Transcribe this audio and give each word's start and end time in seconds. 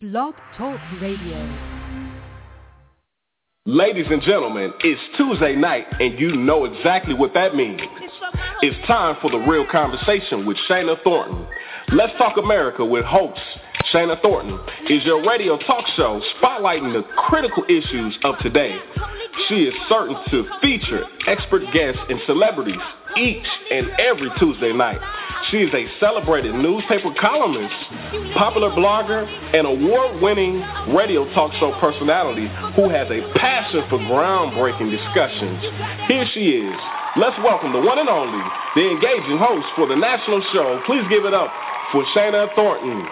Blog 0.00 0.32
Talk 0.56 0.78
Radio. 1.02 1.58
Ladies 3.66 4.06
and 4.08 4.22
gentlemen, 4.22 4.72
it's 4.84 5.00
Tuesday 5.16 5.56
night 5.56 5.86
and 5.98 6.16
you 6.20 6.36
know 6.36 6.66
exactly 6.66 7.14
what 7.14 7.34
that 7.34 7.56
means. 7.56 7.80
It's 8.62 8.86
time 8.86 9.16
for 9.20 9.28
the 9.28 9.38
real 9.38 9.66
conversation 9.66 10.46
with 10.46 10.56
Shana 10.70 11.02
Thornton. 11.02 11.44
Let's 11.92 12.16
Talk 12.16 12.36
America 12.36 12.84
with 12.84 13.04
host 13.04 13.40
Shana 13.86 14.20
Thornton 14.20 14.58
is 14.90 15.04
your 15.04 15.24
radio 15.26 15.56
talk 15.58 15.84
show 15.96 16.20
spotlighting 16.36 16.92
the 16.92 17.02
critical 17.16 17.64
issues 17.64 18.18
of 18.24 18.36
today. 18.40 18.76
She 19.48 19.64
is 19.64 19.74
certain 19.88 20.16
to 20.30 20.44
feature 20.60 21.04
expert 21.26 21.62
guests 21.72 22.00
and 22.10 22.20
celebrities 22.26 22.80
each 23.16 23.46
and 23.70 23.88
every 23.98 24.28
Tuesday 24.38 24.72
night. 24.72 25.00
She 25.50 25.58
is 25.58 25.72
a 25.72 25.86
celebrated 26.00 26.54
newspaper 26.54 27.14
columnist, 27.18 27.72
popular 28.36 28.70
blogger, 28.70 29.24
and 29.54 29.66
award-winning 29.66 30.60
radio 30.94 31.24
talk 31.32 31.52
show 31.54 31.72
personality 31.80 32.50
who 32.76 32.90
has 32.90 33.08
a 33.08 33.24
passion 33.38 33.84
for 33.88 33.98
groundbreaking 33.98 34.90
discussions. 34.90 35.62
Here 36.08 36.26
she 36.34 36.60
is. 36.60 36.76
Let's 37.16 37.38
welcome 37.42 37.72
the 37.72 37.80
one 37.80 37.98
and 37.98 38.08
only, 38.08 38.44
the 38.74 38.90
engaging 38.90 39.38
host 39.38 39.66
for 39.76 39.86
the 39.86 39.96
national 39.96 40.42
show. 40.52 40.82
Please 40.84 41.04
give 41.08 41.24
it 41.24 41.32
up 41.32 41.48
for 41.92 42.04
Shana 42.14 42.54
Thornton. 42.54 43.08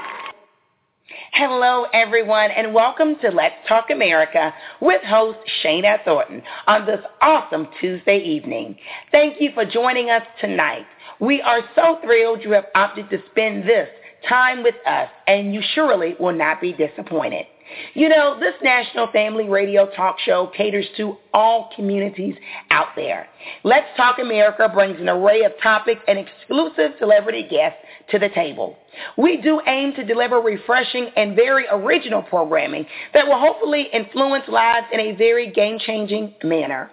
Hello, 1.33 1.87
everyone, 1.93 2.51
and 2.51 2.73
welcome 2.73 3.17
to 3.21 3.31
Let's 3.31 3.57
Talk 3.69 3.91
America 3.91 4.55
with 4.81 5.03
host 5.03 5.39
Shana 5.63 6.03
Thornton 6.05 6.43
on 6.67 6.87
this 6.87 7.01
awesome 7.21 7.69
Tuesday 7.81 8.19
evening. 8.19 8.77
Thank 9.11 9.41
you 9.41 9.51
for 9.53 9.65
joining 9.65 10.09
us 10.09 10.23
tonight. 10.41 10.87
We 11.21 11.43
are 11.43 11.61
so 11.75 11.99
thrilled 12.03 12.43
you 12.43 12.53
have 12.53 12.67
opted 12.75 13.11
to 13.11 13.19
spend 13.31 13.65
this 13.65 13.89
time 14.29 14.63
with 14.63 14.77
us, 14.87 15.09
and 15.27 15.53
you 15.53 15.63
surely 15.75 16.15
will 16.19 16.33
not 16.33 16.61
be 16.61 16.73
disappointed. 16.73 17.47
You 17.95 18.09
know, 18.09 18.39
this 18.39 18.55
national 18.63 19.11
family 19.13 19.49
radio 19.49 19.87
talk 19.95 20.19
show 20.19 20.51
caters 20.57 20.87
to 20.97 21.17
all 21.35 21.71
communities 21.75 22.37
out 22.71 22.89
there. 22.95 23.27
Let's 23.65 23.87
Talk 23.97 24.19
America 24.19 24.71
brings 24.73 25.01
an 25.01 25.09
array 25.09 25.43
of 25.43 25.53
topics 25.63 26.01
and 26.07 26.19
exclusive 26.19 26.93
celebrity 26.99 27.47
guests 27.49 27.79
to 28.11 28.19
the 28.19 28.29
table. 28.29 28.77
We 29.17 29.39
do 29.39 29.61
aim 29.67 29.95
to 29.95 30.05
deliver 30.05 30.41
refreshing 30.41 31.11
and 31.17 31.35
very 31.35 31.67
original 31.71 32.23
programming 32.23 32.87
that 33.15 33.27
will 33.27 33.39
hopefully 33.39 33.89
influence 33.93 34.45
lives 34.49 34.87
in 34.93 35.01
a 35.01 35.17
very 35.17 35.51
game-changing 35.51 36.35
manner. 36.45 36.91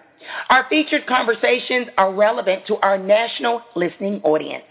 Our 0.50 0.66
featured 0.68 1.06
conversations 1.06 1.88
are 1.98 2.12
relevant 2.12 2.66
to 2.66 2.76
our 2.76 2.98
national 2.98 3.62
listening 3.76 4.20
audience. 4.22 4.64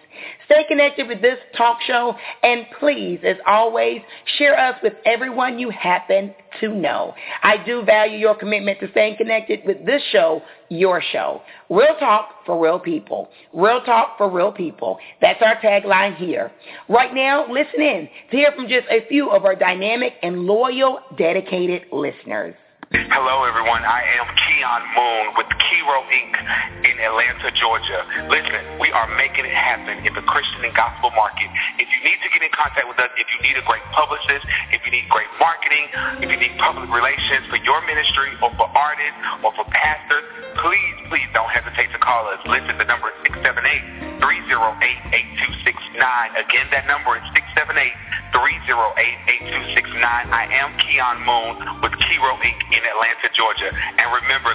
Stay 0.46 0.64
connected 0.68 1.08
with 1.08 1.22
this 1.22 1.38
talk 1.58 1.78
show 1.86 2.16
and 2.44 2.66
please, 2.80 3.20
as 3.24 3.38
always, 3.48 4.02
share 4.38 4.60
us 4.60 4.76
with 4.84 4.94
everyone 5.06 5.60
you 5.60 5.70
happen 5.70 6.34
to 6.60 6.74
know. 6.74 7.14
I 7.42 7.58
do 7.66 7.84
value 7.84 8.18
your 8.18 8.36
commitment 8.36 8.80
to 8.82 8.92
staying 8.92 9.18
connected 9.18 9.62
with 9.66 9.86
this 9.86 10.02
show, 10.12 10.42
your 10.70 11.02
show. 11.12 11.42
Real 11.70 11.96
talk 12.00 12.46
for 12.46 12.62
real 12.62 12.80
people. 12.80 13.30
Real 13.54 13.82
talk 13.82 14.18
for 14.18 14.30
real 14.30 14.52
people. 14.52 14.98
That's 15.22 15.42
our 15.42 15.56
tagline 15.58 16.16
here. 16.16 16.52
Right 16.90 17.14
now, 17.14 17.52
listen 17.52 17.82
in 17.82 18.10
to 18.32 18.38
hear 18.38 18.52
from 18.56 18.68
just 18.68 18.88
a 18.90 19.08
few 19.08 19.30
of 19.32 19.46
our 19.46 19.56
dynamic 19.56 20.14
and 20.22 20.42
loyal, 20.42 21.00
dedicated 21.18 21.84
listeners. 21.92 22.56
Hello, 22.94 23.42
everyone. 23.50 23.82
I 23.82 24.06
am 24.22 24.30
Keon 24.38 24.84
Moon 24.94 25.34
with 25.34 25.50
Kiro 25.66 26.06
Inc. 26.14 26.30
in 26.86 26.94
Atlanta, 27.02 27.50
Georgia. 27.58 28.06
Listen, 28.30 28.78
we 28.78 28.94
are 28.94 29.10
making 29.18 29.50
it 29.50 29.58
happen 29.58 30.06
in 30.06 30.14
the 30.14 30.22
Christian 30.22 30.62
and 30.62 30.78
gospel 30.78 31.10
market. 31.18 31.50
If 31.82 31.90
you 31.90 32.06
need 32.06 32.22
to 32.22 32.30
get 32.30 32.46
in 32.46 32.54
contact 32.54 32.86
with 32.86 33.02
us, 33.02 33.10
if 33.18 33.26
you 33.34 33.42
need 33.42 33.58
a 33.58 33.66
great 33.66 33.82
publicist, 33.98 34.46
if 34.70 34.86
you 34.86 34.94
need 34.94 35.10
great 35.10 35.26
marketing, 35.42 35.90
if 36.22 36.30
you 36.30 36.38
need 36.38 36.54
public 36.62 36.86
relations 36.94 37.50
for 37.50 37.58
your 37.66 37.82
ministry 37.90 38.30
or 38.46 38.54
for 38.62 38.70
artists 38.78 39.18
or 39.42 39.50
for 39.58 39.66
pastors, 39.74 40.22
please, 40.62 40.94
please 41.10 41.26
don't 41.34 41.50
hesitate 41.50 41.90
to 41.98 41.98
call 41.98 42.30
us. 42.30 42.38
Listen, 42.46 42.78
the 42.78 42.86
number 42.86 43.10
is 43.10 43.18
678-308-8269. 44.22 45.98
Again, 46.46 46.70
that 46.70 46.86
number 46.86 47.18
is 47.18 47.26
678-308-8269. 48.38 49.98
I 50.30 50.46
am 50.62 50.78
Keon 50.78 51.26
Moon 51.26 51.82
with 51.82 51.98
Kiro 52.06 52.38
Inc. 52.38 52.62
in 52.70 52.83
Atlanta, 52.84 53.28
Georgia. 53.34 53.72
And 53.72 54.08
remember, 54.12 54.52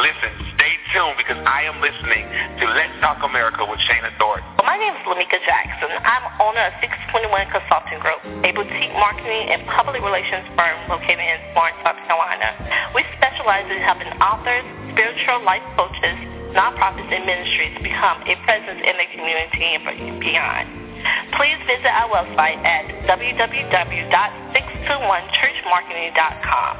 listen, 0.00 0.30
stay 0.56 0.74
tuned 0.92 1.16
because 1.20 1.38
I 1.44 1.68
am 1.68 1.78
listening 1.84 2.24
to 2.60 2.64
Let's 2.72 2.96
Talk 3.04 3.20
America 3.22 3.64
with 3.68 3.80
Shana 3.84 4.12
Thornton. 4.16 4.44
My 4.64 4.80
name 4.80 4.96
is 4.96 5.04
Lamika 5.04 5.38
Jackson. 5.44 5.92
I'm 6.02 6.24
owner 6.40 6.64
of 6.68 6.74
621 6.80 7.52
Consulting 7.52 8.00
Group, 8.00 8.20
a 8.44 8.50
boutique 8.56 8.94
marketing 8.96 9.52
and 9.52 9.64
public 9.72 10.00
relations 10.00 10.48
firm 10.56 10.76
located 10.88 11.22
in 11.22 11.38
Florence, 11.52 11.78
South 11.84 12.00
Carolina. 12.08 12.56
We 12.96 13.04
specialize 13.20 13.68
in 13.68 13.80
helping 13.84 14.10
authors, 14.20 14.64
spiritual 14.96 15.44
life 15.44 15.64
coaches, 15.76 16.16
nonprofits, 16.56 17.12
and 17.12 17.24
ministries 17.28 17.76
become 17.84 18.24
a 18.24 18.34
presence 18.48 18.80
in 18.80 18.94
the 18.96 19.08
community 19.12 19.76
and 19.76 20.20
beyond. 20.20 20.66
Please 21.36 21.60
visit 21.68 21.92
our 21.92 22.08
website 22.08 22.58
at 22.64 22.96
www.621churchmarketing.com 24.86 26.72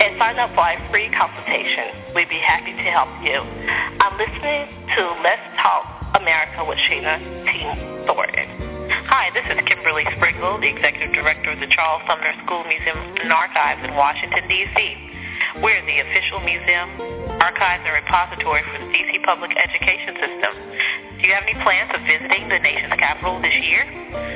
and 0.00 0.18
sign 0.20 0.38
up 0.38 0.52
for 0.54 0.68
a 0.68 0.76
free 0.92 1.08
consultation. 1.16 2.12
We'd 2.14 2.28
be 2.28 2.38
happy 2.38 2.72
to 2.72 2.84
help 2.92 3.08
you. 3.24 3.40
I'm 4.00 4.16
listening 4.20 4.68
to 4.96 5.02
Let's 5.24 5.48
Talk 5.56 6.12
America 6.20 6.64
with 6.64 6.78
Shana 6.78 7.18
T. 7.48 7.64
Thornton. 8.06 8.68
Hi, 9.08 9.32
this 9.32 9.44
is 9.48 9.56
Kimberly 9.64 10.04
Springle, 10.16 10.60
the 10.60 10.68
Executive 10.68 11.12
Director 11.14 11.52
of 11.52 11.60
the 11.60 11.68
Charles 11.68 12.02
Sumner 12.06 12.32
School 12.44 12.64
Museum 12.64 12.98
and 13.20 13.32
Archives 13.32 13.80
in 13.84 13.96
Washington, 13.96 14.48
D.C. 14.48 15.07
We're 15.56 15.80
the 15.88 15.98
official 16.04 16.44
museum, 16.44 16.92
archives, 17.40 17.80
and 17.88 17.96
repository 17.96 18.60
for 18.68 18.76
the 18.84 18.92
D.C. 18.92 19.24
public 19.24 19.56
education 19.56 20.12
system. 20.20 20.52
Do 21.16 21.22
you 21.24 21.32
have 21.32 21.48
any 21.48 21.56
plans 21.64 21.88
of 21.96 22.04
visiting 22.04 22.52
the 22.52 22.60
nation's 22.60 22.92
capital 23.00 23.40
this 23.40 23.56
year? 23.64 23.88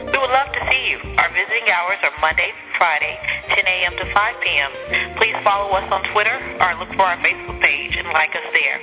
We 0.09 0.17
would 0.17 0.33
love 0.33 0.49
to 0.57 0.63
see 0.73 0.83
you. 0.89 0.99
Our 1.21 1.29
visiting 1.37 1.69
hours 1.69 2.01
are 2.01 2.17
Monday, 2.25 2.49
through 2.57 2.75
Friday, 2.81 3.15
10 3.53 3.61
a.m. 3.61 3.93
to 4.01 4.05
5 4.09 4.35
p.m. 4.41 4.71
Please 5.21 5.37
follow 5.45 5.69
us 5.77 5.85
on 5.93 6.01
Twitter 6.17 6.35
or 6.65 6.81
look 6.81 6.91
for 6.97 7.05
our 7.05 7.21
Facebook 7.21 7.61
page 7.61 7.93
and 7.93 8.09
like 8.17 8.33
us 8.33 8.49
there. 8.57 8.81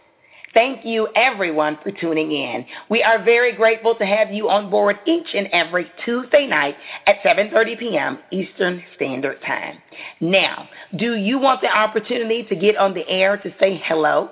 Thank 0.53 0.85
you 0.85 1.09
everyone 1.15 1.79
for 1.83 1.91
tuning 1.91 2.33
in. 2.33 2.67
We 2.89 3.03
are 3.03 3.23
very 3.23 3.55
grateful 3.55 3.95
to 3.97 4.05
have 4.05 4.33
you 4.33 4.49
on 4.49 4.71
board 4.71 4.99
each 5.07 5.29
and 5.35 5.49
every 5.53 5.91
Tuesday 6.05 6.47
night 6.47 6.77
at 7.07 7.17
7.30 7.25 7.79
p.m. 7.79 8.19
Eastern 8.33 8.83
Standard 8.97 9.41
Time. 9.43 9.79
Now, 10.21 10.69
do 10.97 11.15
you 11.15 11.39
want 11.39 11.61
the 11.61 11.77
opportunity 11.77 12.45
to 12.45 12.57
get 12.57 12.77
on 12.77 12.95
the 12.95 13.09
air 13.09 13.37
to 13.37 13.55
say 13.61 13.81
hello? 13.85 14.31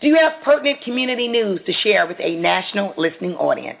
Do 0.00 0.08
you 0.08 0.16
have 0.16 0.42
pertinent 0.44 0.82
community 0.82 1.28
news 1.28 1.60
to 1.66 1.72
share 1.82 2.06
with 2.06 2.18
a 2.20 2.36
national 2.36 2.94
listening 2.96 3.34
audience? 3.34 3.78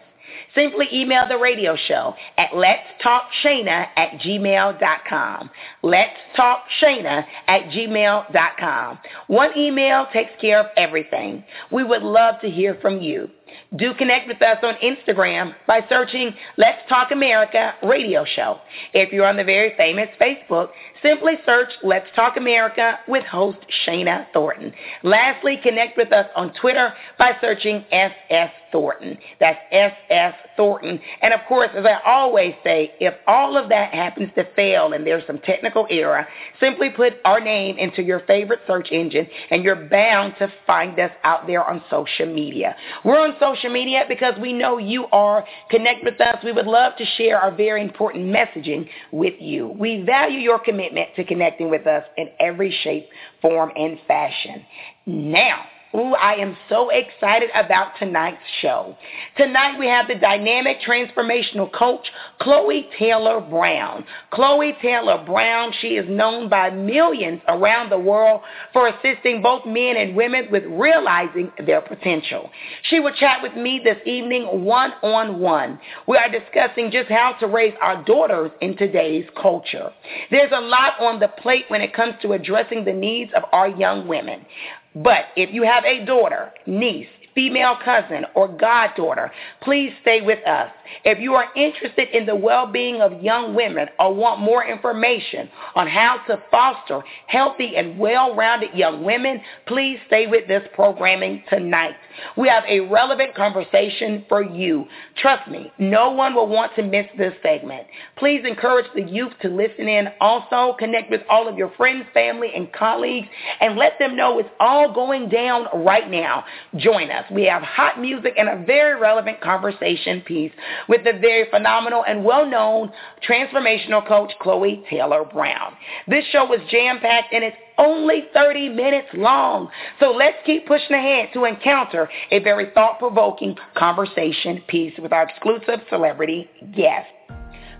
Simply 0.54 0.86
email 0.92 1.26
the 1.26 1.38
radio 1.38 1.76
show 1.76 2.14
at 2.36 2.50
letstalkshana 2.50 3.86
at 3.96 4.20
gmail.com. 4.20 5.50
Let's 5.82 6.16
talk 6.36 6.64
Shana 6.80 7.24
at 7.46 7.62
gmail.com. 7.70 8.98
One 9.28 9.50
email 9.56 10.06
takes 10.12 10.32
care 10.40 10.60
of 10.60 10.66
everything. 10.76 11.44
We 11.70 11.84
would 11.84 12.02
love 12.02 12.40
to 12.42 12.50
hear 12.50 12.76
from 12.82 13.00
you. 13.00 13.30
Do 13.76 13.94
connect 13.94 14.28
with 14.28 14.40
us 14.42 14.58
on 14.62 14.74
Instagram 14.76 15.54
by 15.66 15.80
searching 15.88 16.34
Let's 16.56 16.80
Talk 16.88 17.10
America 17.10 17.74
Radio 17.82 18.24
Show. 18.24 18.58
If 18.92 19.12
you're 19.12 19.26
on 19.26 19.36
the 19.36 19.44
very 19.44 19.74
famous 19.76 20.08
Facebook, 20.20 20.68
simply 21.02 21.34
search 21.44 21.70
Let's 21.82 22.06
Talk 22.14 22.36
America 22.36 22.98
with 23.08 23.24
host 23.24 23.58
Shana 23.86 24.26
Thornton. 24.32 24.72
Lastly, 25.02 25.58
connect 25.62 25.96
with 25.96 26.12
us 26.12 26.26
on 26.36 26.52
Twitter 26.54 26.92
by 27.18 27.32
searching 27.40 27.84
SS 27.90 28.50
Thornton. 28.70 29.18
That's 29.40 29.58
SS 29.70 30.34
Thornton. 30.56 30.98
And 31.20 31.34
of 31.34 31.40
course, 31.48 31.70
as 31.76 31.84
I 31.84 31.98
always 32.06 32.54
say, 32.64 32.94
if 33.00 33.14
all 33.26 33.56
of 33.56 33.68
that 33.68 33.92
happens 33.92 34.30
to 34.36 34.44
fail 34.54 34.92
and 34.92 35.06
there's 35.06 35.26
some 35.26 35.38
technical 35.40 35.86
error, 35.90 36.26
simply 36.60 36.90
put 36.90 37.14
our 37.24 37.40
name 37.40 37.78
into 37.78 38.02
your 38.02 38.20
favorite 38.20 38.60
search 38.66 38.88
engine 38.90 39.26
and 39.50 39.62
you're 39.62 39.88
bound 39.88 40.34
to 40.38 40.50
find 40.66 40.98
us 40.98 41.10
out 41.24 41.46
there 41.46 41.64
on 41.68 41.82
social 41.90 42.32
media. 42.32 42.74
We're 43.04 43.20
on 43.20 43.34
social 43.38 43.70
media 43.70 44.04
because 44.08 44.34
we 44.40 44.52
know 44.52 44.78
you 44.78 45.06
are. 45.12 45.44
Connect 45.70 46.04
with 46.04 46.20
us. 46.20 46.36
We 46.42 46.52
would 46.52 46.66
love 46.66 46.96
to 46.96 47.04
share 47.16 47.38
our 47.38 47.54
very 47.54 47.82
important 47.82 48.26
messaging 48.26 48.88
with 49.10 49.34
you. 49.38 49.74
We 49.78 50.02
value 50.06 50.38
your 50.38 50.58
commitment 50.58 50.91
to 51.16 51.24
connecting 51.24 51.70
with 51.70 51.86
us 51.86 52.04
in 52.16 52.28
every 52.40 52.76
shape, 52.82 53.08
form, 53.40 53.70
and 53.76 53.98
fashion. 54.06 54.64
Now, 55.06 55.64
Ooh, 55.94 56.14
I 56.14 56.34
am 56.36 56.56
so 56.70 56.88
excited 56.88 57.50
about 57.54 57.98
tonight's 57.98 58.38
show. 58.62 58.96
Tonight 59.36 59.78
we 59.78 59.86
have 59.88 60.08
the 60.08 60.14
dynamic 60.14 60.78
transformational 60.80 61.70
coach, 61.70 62.06
Chloe 62.40 62.88
Taylor 62.98 63.40
Brown. 63.40 64.06
Chloe 64.30 64.74
Taylor 64.80 65.22
Brown, 65.26 65.70
she 65.80 65.96
is 65.96 66.08
known 66.08 66.48
by 66.48 66.70
millions 66.70 67.42
around 67.46 67.90
the 67.90 67.98
world 67.98 68.40
for 68.72 68.88
assisting 68.88 69.42
both 69.42 69.66
men 69.66 69.98
and 69.98 70.16
women 70.16 70.48
with 70.50 70.64
realizing 70.64 71.52
their 71.66 71.82
potential. 71.82 72.48
She 72.84 72.98
will 72.98 73.12
chat 73.14 73.42
with 73.42 73.54
me 73.54 73.78
this 73.84 73.98
evening 74.06 74.64
one-on-one. 74.64 75.78
We 76.08 76.16
are 76.16 76.30
discussing 76.30 76.90
just 76.90 77.10
how 77.10 77.34
to 77.40 77.46
raise 77.46 77.74
our 77.82 78.02
daughters 78.04 78.50
in 78.62 78.78
today's 78.78 79.26
culture. 79.40 79.90
There's 80.30 80.52
a 80.52 80.60
lot 80.60 80.94
on 81.00 81.20
the 81.20 81.28
plate 81.28 81.66
when 81.68 81.82
it 81.82 81.92
comes 81.92 82.14
to 82.22 82.32
addressing 82.32 82.86
the 82.86 82.94
needs 82.94 83.30
of 83.36 83.42
our 83.52 83.68
young 83.68 84.08
women. 84.08 84.46
But 84.94 85.26
if 85.36 85.52
you 85.52 85.62
have 85.62 85.84
a 85.84 86.04
daughter, 86.04 86.52
niece, 86.66 87.08
female 87.34 87.76
cousin, 87.82 88.26
or 88.34 88.48
goddaughter, 88.48 89.32
please 89.62 89.92
stay 90.02 90.20
with 90.20 90.46
us. 90.46 90.70
If 91.04 91.18
you 91.18 91.34
are 91.34 91.46
interested 91.56 92.08
in 92.16 92.26
the 92.26 92.34
well-being 92.34 93.00
of 93.00 93.22
young 93.22 93.54
women 93.54 93.88
or 93.98 94.14
want 94.14 94.40
more 94.40 94.64
information 94.64 95.48
on 95.74 95.86
how 95.86 96.18
to 96.26 96.42
foster 96.50 97.02
healthy 97.26 97.76
and 97.76 97.98
well-rounded 97.98 98.74
young 98.74 99.04
women, 99.04 99.40
please 99.66 99.98
stay 100.06 100.26
with 100.26 100.48
this 100.48 100.62
programming 100.74 101.42
tonight. 101.48 101.94
We 102.36 102.48
have 102.48 102.64
a 102.68 102.80
relevant 102.80 103.34
conversation 103.34 104.24
for 104.28 104.42
you. 104.42 104.86
Trust 105.16 105.50
me, 105.50 105.72
no 105.78 106.10
one 106.10 106.34
will 106.34 106.48
want 106.48 106.74
to 106.76 106.82
miss 106.82 107.06
this 107.16 107.34
segment. 107.42 107.86
Please 108.16 108.42
encourage 108.46 108.86
the 108.94 109.02
youth 109.02 109.32
to 109.42 109.48
listen 109.48 109.88
in. 109.88 110.08
Also, 110.20 110.76
connect 110.78 111.10
with 111.10 111.22
all 111.28 111.48
of 111.48 111.56
your 111.56 111.70
friends, 111.76 112.04
family, 112.12 112.50
and 112.54 112.72
colleagues, 112.72 113.28
and 113.60 113.76
let 113.76 113.98
them 113.98 114.16
know 114.16 114.38
it's 114.38 114.48
all 114.60 114.92
going 114.92 115.28
down 115.28 115.66
right 115.84 116.10
now. 116.10 116.44
Join 116.76 117.10
us. 117.10 117.24
We 117.30 117.44
have 117.44 117.62
hot 117.62 118.00
music 118.00 118.34
and 118.36 118.48
a 118.48 118.64
very 118.64 119.00
relevant 119.00 119.40
conversation 119.40 120.20
piece 120.22 120.52
with 120.88 121.04
the 121.04 121.12
very 121.12 121.48
phenomenal 121.50 122.04
and 122.06 122.24
well-known 122.24 122.90
transformational 123.26 124.06
coach, 124.06 124.32
Chloe 124.40 124.84
Taylor 124.88 125.24
Brown. 125.24 125.74
This 126.08 126.24
show 126.32 126.44
was 126.44 126.60
jam-packed 126.70 127.32
and 127.32 127.44
it's 127.44 127.56
only 127.78 128.24
30 128.34 128.68
minutes 128.70 129.08
long. 129.14 129.68
So 130.00 130.10
let's 130.10 130.36
keep 130.44 130.66
pushing 130.66 130.94
ahead 130.94 131.30
to 131.34 131.44
encounter 131.44 132.08
a 132.30 132.38
very 132.40 132.70
thought-provoking 132.74 133.56
conversation 133.76 134.62
piece 134.68 134.94
with 134.98 135.12
our 135.12 135.28
exclusive 135.28 135.80
celebrity 135.88 136.48
guest. 136.74 137.08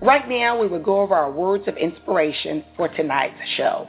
Right 0.01 0.29
now, 0.29 0.61
we 0.61 0.67
will 0.67 0.83
go 0.83 1.01
over 1.01 1.15
our 1.15 1.31
words 1.31 1.69
of 1.69 1.77
inspiration 1.77 2.65
for 2.77 2.89
tonight's 2.89 3.37
show. 3.57 3.89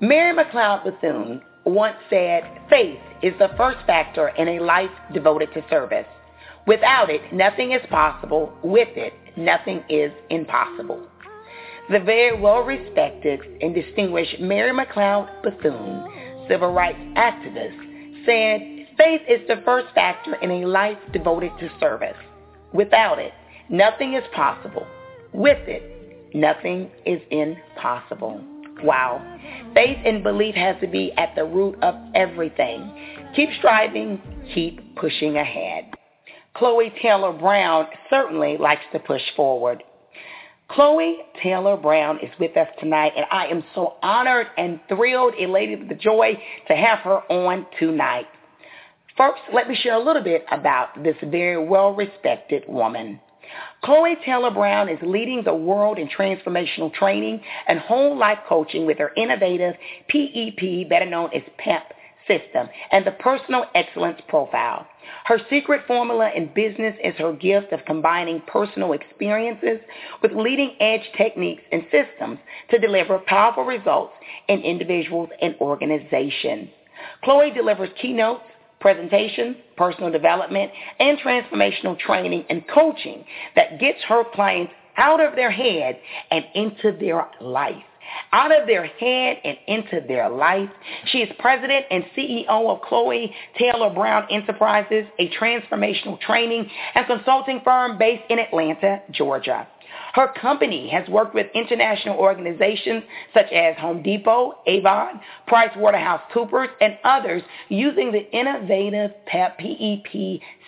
Mary 0.00 0.36
McLeod 0.36 0.84
Bethune 0.84 1.42
once 1.64 1.96
said, 2.08 2.44
faith 2.70 3.00
is 3.22 3.32
the 3.40 3.48
first 3.56 3.78
factor 3.86 4.28
in 4.28 4.46
a 4.46 4.60
life 4.60 4.90
devoted 5.12 5.52
to 5.54 5.64
service. 5.68 6.06
Without 6.66 7.10
it, 7.10 7.32
nothing 7.32 7.72
is 7.72 7.82
possible. 7.90 8.52
With 8.62 8.88
it, 8.96 9.12
nothing 9.36 9.82
is 9.88 10.10
impossible. 10.30 11.00
The 11.90 12.00
very 12.00 12.38
well-respected 12.40 13.40
and 13.60 13.72
distinguished 13.72 14.40
Mary 14.40 14.72
McLeod 14.72 15.42
Bethune, 15.44 16.46
civil 16.48 16.72
rights 16.72 16.98
activist, 17.16 18.26
said, 18.26 18.86
faith 18.98 19.20
is 19.28 19.46
the 19.46 19.62
first 19.64 19.86
factor 19.94 20.34
in 20.36 20.50
a 20.50 20.66
life 20.66 20.98
devoted 21.12 21.52
to 21.60 21.70
service. 21.78 22.16
Without 22.72 23.20
it, 23.20 23.32
nothing 23.70 24.14
is 24.14 24.24
possible. 24.34 24.86
With 25.32 25.68
it, 25.68 26.34
nothing 26.34 26.90
is 27.04 27.20
impossible. 27.30 28.42
Wow. 28.82 29.22
Faith 29.72 29.98
and 30.04 30.24
belief 30.24 30.56
has 30.56 30.76
to 30.80 30.88
be 30.88 31.12
at 31.12 31.34
the 31.36 31.44
root 31.44 31.78
of 31.82 31.94
everything. 32.16 32.92
Keep 33.36 33.50
striving, 33.58 34.20
keep 34.52 34.96
pushing 34.96 35.36
ahead. 35.36 35.92
Chloe 36.56 36.92
Taylor 37.02 37.32
Brown 37.32 37.86
certainly 38.08 38.56
likes 38.56 38.84
to 38.92 38.98
push 38.98 39.22
forward. 39.36 39.82
Chloe 40.68 41.18
Taylor 41.42 41.76
Brown 41.76 42.18
is 42.20 42.30
with 42.40 42.56
us 42.56 42.68
tonight, 42.80 43.12
and 43.14 43.26
I 43.30 43.46
am 43.46 43.62
so 43.74 43.94
honored 44.02 44.46
and 44.56 44.80
thrilled, 44.88 45.34
elated 45.38 45.80
with 45.80 45.88
the 45.90 45.94
joy 45.94 46.40
to 46.68 46.74
have 46.74 47.00
her 47.00 47.20
on 47.30 47.66
tonight. 47.78 48.26
First, 49.16 49.40
let 49.52 49.68
me 49.68 49.76
share 49.76 49.94
a 49.94 50.02
little 50.02 50.22
bit 50.22 50.44
about 50.50 51.02
this 51.02 51.16
very 51.24 51.62
well-respected 51.62 52.64
woman. 52.68 53.20
Chloe 53.84 54.16
Taylor 54.24 54.50
Brown 54.50 54.88
is 54.88 54.98
leading 55.02 55.44
the 55.44 55.54
world 55.54 55.98
in 55.98 56.08
transformational 56.08 56.92
training 56.92 57.40
and 57.68 57.78
whole 57.78 58.16
life 58.16 58.38
coaching 58.48 58.86
with 58.86 58.98
her 58.98 59.12
innovative 59.16 59.74
PEP, 60.08 60.88
better 60.88 61.06
known 61.06 61.30
as 61.34 61.42
PEP 61.58 61.92
system, 62.26 62.68
and 62.92 63.06
the 63.06 63.12
personal 63.12 63.66
excellence 63.74 64.20
profile. 64.28 64.86
Her 65.24 65.38
secret 65.50 65.82
formula 65.86 66.30
in 66.34 66.52
business 66.54 66.94
is 67.02 67.14
her 67.16 67.32
gift 67.32 67.72
of 67.72 67.84
combining 67.86 68.42
personal 68.46 68.92
experiences 68.92 69.80
with 70.22 70.32
leading 70.32 70.76
edge 70.80 71.08
techniques 71.16 71.62
and 71.72 71.86
systems 71.90 72.38
to 72.70 72.78
deliver 72.78 73.18
powerful 73.18 73.64
results 73.64 74.14
in 74.48 74.60
individuals 74.60 75.30
and 75.40 75.54
organizations. 75.60 76.68
Chloe 77.22 77.50
delivers 77.50 77.90
keynotes, 78.00 78.42
presentations, 78.80 79.56
personal 79.76 80.10
development, 80.10 80.70
and 80.98 81.18
transformational 81.18 81.98
training 81.98 82.44
and 82.50 82.66
coaching 82.68 83.24
that 83.54 83.80
gets 83.80 84.02
her 84.08 84.24
clients 84.34 84.72
out 84.96 85.20
of 85.20 85.34
their 85.34 85.50
head 85.50 85.98
and 86.30 86.44
into 86.54 86.96
their 86.98 87.26
life 87.40 87.82
out 88.32 88.58
of 88.58 88.66
their 88.66 88.86
head 88.86 89.38
and 89.44 89.56
into 89.66 90.06
their 90.06 90.28
life. 90.28 90.70
She 91.06 91.18
is 91.18 91.30
president 91.38 91.86
and 91.90 92.04
CEO 92.16 92.48
of 92.48 92.82
Chloe 92.82 93.34
Taylor 93.58 93.90
Brown 93.90 94.26
Enterprises, 94.30 95.06
a 95.18 95.30
transformational 95.30 96.20
training 96.20 96.70
and 96.94 97.06
consulting 97.06 97.60
firm 97.64 97.98
based 97.98 98.24
in 98.28 98.38
Atlanta, 98.38 99.02
Georgia. 99.10 99.66
Her 100.14 100.28
company 100.40 100.88
has 100.88 101.06
worked 101.08 101.34
with 101.34 101.46
international 101.54 102.16
organizations 102.16 103.02
such 103.34 103.52
as 103.52 103.76
Home 103.76 104.02
Depot, 104.02 104.58
Avon, 104.66 105.20
PricewaterhouseCoopers, 105.48 106.68
and 106.80 106.98
others 107.04 107.42
using 107.68 108.12
the 108.12 108.30
innovative 108.32 109.12
PEP, 109.26 109.60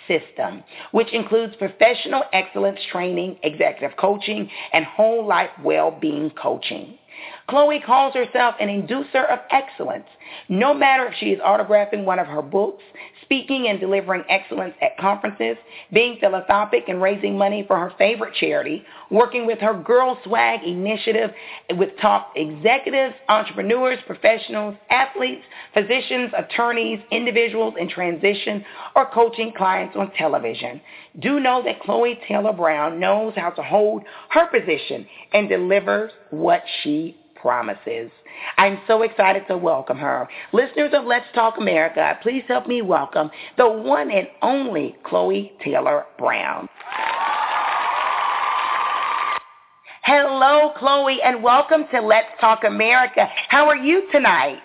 system, 0.07 0.65
which 0.93 1.13
includes 1.13 1.55
professional 1.57 2.25
excellence 2.33 2.81
training, 2.91 3.39
executive 3.43 3.97
coaching, 3.99 4.51
and 4.73 4.85
whole 4.87 5.27
life 5.27 5.51
well-being 5.63 6.31
coaching. 6.31 6.99
Chloe 7.49 7.81
calls 7.81 8.15
herself 8.15 8.55
an 8.61 8.69
inducer 8.69 9.29
of 9.31 9.41
excellence. 9.51 10.07
No 10.49 10.75
matter 10.75 11.07
if 11.07 11.15
she 11.19 11.27
is 11.27 11.41
autographing 11.41 12.05
one 12.05 12.19
of 12.19 12.27
her 12.27 12.43
books, 12.43 12.83
speaking 13.29 13.69
and 13.69 13.79
delivering 13.79 14.25
excellence 14.31 14.75
at 14.81 14.97
conferences, 14.97 15.59
being 15.93 16.17
philanthropic 16.19 16.85
and 16.89 17.03
raising 17.03 17.37
money 17.37 17.63
for 17.67 17.79
her 17.79 17.93
favorite 17.99 18.33
charity, 18.35 18.83
working 19.11 19.47
with 19.47 19.59
her 19.59 19.75
Girl 19.75 20.19
Swag 20.25 20.65
initiative 20.65 21.31
with 21.77 21.91
top 22.01 22.33
executives, 22.37 23.15
entrepreneurs, 23.29 23.99
professionals, 24.07 24.77
athletes, 24.89 25.43
physicians, 25.75 26.33
attorneys, 26.39 27.01
individuals 27.11 27.75
in 27.79 27.91
transition, 27.91 28.65
or 28.97 29.05
coaching 29.11 29.53
clients 29.55 29.95
on 29.95 30.11
television. 30.13 30.81
Do 31.19 31.39
know 31.39 31.63
that 31.65 31.81
Chloe 31.81 32.19
Taylor 32.27 32.55
Brown 32.55 32.99
knows 32.99 33.35
how 33.37 33.51
to 33.51 33.63
hold 33.63 34.05
her 34.31 34.47
position 34.47 35.07
and 35.35 35.51
delivers 35.51 36.13
what 36.31 36.63
she 36.83 37.15
promises. 37.41 38.11
I'm 38.57 38.81
so 38.87 39.03
excited 39.03 39.45
to 39.49 39.57
welcome 39.57 39.99
her. 39.99 40.29
Listeners 40.53 40.93
of 40.95 41.05
Let's 41.05 41.27
Talk 41.35 41.59
America, 41.59 42.19
please 42.23 42.45
help 42.49 42.67
me 42.67 42.83
welcome 42.83 43.31
the 43.57 43.69
one 43.69 44.11
and 44.11 44.29
only 44.43 44.97
Chloe 45.05 45.53
Taylor 45.65 46.05
Brown. 46.19 46.69
Hello, 50.03 50.73
Chloe, 50.79 51.21
and 51.23 51.43
welcome 51.43 51.85
to 51.93 52.01
Let's 52.01 52.29
Talk 52.41 52.65
America. 52.65 53.29
How 53.49 53.69
are 53.69 53.77
you 53.77 54.09
tonight? 54.11 54.63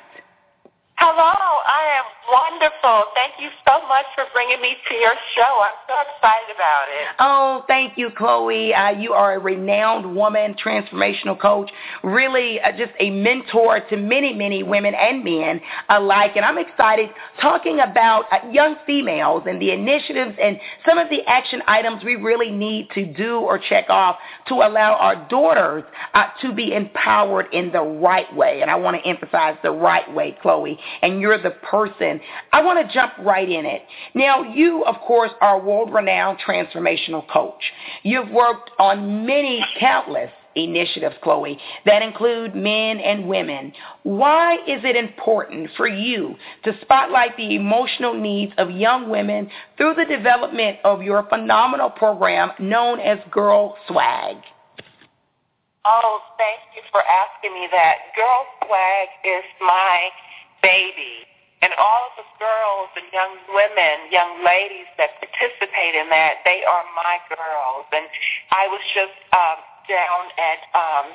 Hello, 0.95 1.33
I 1.67 1.99
am 1.99 2.05
wonderful. 2.33 3.03
Thank 3.13 3.33
you 3.39 3.49
so 3.65 3.87
much 3.87 4.05
for 4.15 4.25
bringing 4.33 4.59
me 4.59 4.75
to 4.89 4.95
your 4.95 5.13
show. 5.35 5.61
I'm 5.61 5.77
so 5.87 5.93
excited 6.01 6.55
about 6.55 6.85
it. 6.89 7.07
Oh, 7.19 7.63
thank 7.67 7.95
you, 7.97 8.09
Chloe. 8.17 8.73
Uh, 8.73 8.89
you 8.89 9.13
are 9.13 9.35
a 9.35 9.39
renowned 9.39 10.15
woman, 10.15 10.55
transformational 10.55 11.39
coach, 11.39 11.69
really 12.03 12.59
uh, 12.61 12.71
just 12.71 12.93
a 12.99 13.11
mentor 13.11 13.81
to 13.89 13.97
many, 13.97 14.33
many 14.33 14.63
women 14.63 14.95
and 14.95 15.23
men 15.23 15.61
alike. 15.89 16.31
And 16.35 16.43
I'm 16.43 16.57
excited 16.57 17.09
talking 17.39 17.79
about 17.79 18.25
uh, 18.31 18.49
young 18.51 18.77
females 18.87 19.43
and 19.45 19.61
the 19.61 19.71
initiatives 19.71 20.35
and 20.41 20.59
some 20.87 20.97
of 20.97 21.09
the 21.09 21.21
action 21.27 21.61
items 21.67 22.03
we 22.03 22.15
really 22.15 22.49
need 22.49 22.89
to 22.95 23.05
do 23.05 23.37
or 23.37 23.59
check 23.59 23.89
off 23.89 24.17
to 24.47 24.55
allow 24.55 24.95
our 24.95 25.27
daughters 25.29 25.83
uh, 26.15 26.25
to 26.41 26.51
be 26.51 26.73
empowered 26.73 27.45
in 27.53 27.71
the 27.71 27.81
right 27.81 28.33
way. 28.35 28.61
And 28.61 28.71
I 28.71 28.75
want 28.75 28.97
to 28.97 29.07
emphasize 29.07 29.55
the 29.61 29.71
right 29.71 30.11
way, 30.11 30.35
Chloe. 30.41 30.79
And 31.03 31.21
you're 31.21 31.41
the 31.41 31.51
person 31.51 32.21
I 32.51 32.61
want 32.63 32.85
to 32.87 32.93
jump 32.93 33.13
right 33.19 33.49
in 33.49 33.65
it. 33.65 33.83
Now, 34.13 34.43
you, 34.43 34.83
of 34.85 34.95
course, 35.01 35.31
are 35.41 35.59
a 35.59 35.63
world-renowned 35.63 36.39
transformational 36.45 37.27
coach. 37.29 37.63
You've 38.03 38.29
worked 38.29 38.71
on 38.79 39.25
many 39.25 39.65
countless 39.79 40.31
initiatives, 40.55 41.15
Chloe, 41.23 41.57
that 41.85 42.01
include 42.01 42.55
men 42.55 42.99
and 42.99 43.27
women. 43.27 43.73
Why 44.03 44.55
is 44.67 44.83
it 44.83 44.95
important 44.95 45.69
for 45.75 45.87
you 45.87 46.35
to 46.63 46.77
spotlight 46.81 47.35
the 47.37 47.55
emotional 47.55 48.13
needs 48.13 48.53
of 48.57 48.69
young 48.69 49.09
women 49.09 49.49
through 49.77 49.95
the 49.95 50.05
development 50.05 50.77
of 50.83 51.01
your 51.01 51.27
phenomenal 51.29 51.89
program 51.89 52.51
known 52.59 52.99
as 52.99 53.17
Girl 53.31 53.75
Swag? 53.87 54.37
Oh, 55.85 56.19
thank 56.37 56.59
you 56.75 56.81
for 56.91 57.01
asking 57.01 57.53
me 57.59 57.67
that. 57.71 57.95
Girl 58.15 58.45
Swag 58.65 59.07
is 59.25 59.43
my 59.59 60.09
baby. 60.61 61.25
And 61.63 61.71
all 61.79 62.11
of 62.11 62.13
the 62.19 62.27
girls 62.43 62.91
and 62.99 63.07
young 63.15 63.39
women, 63.55 64.11
young 64.11 64.43
ladies 64.43 64.91
that 64.99 65.15
participate 65.23 65.95
in 65.95 66.11
that, 66.11 66.43
they 66.43 66.59
are 66.67 66.83
my 66.91 67.23
girls. 67.31 67.87
And 67.95 68.03
I 68.51 68.67
was 68.67 68.83
just 68.91 69.15
um, 69.31 69.63
down 69.87 70.23
at 70.35 70.59
um, 70.75 71.05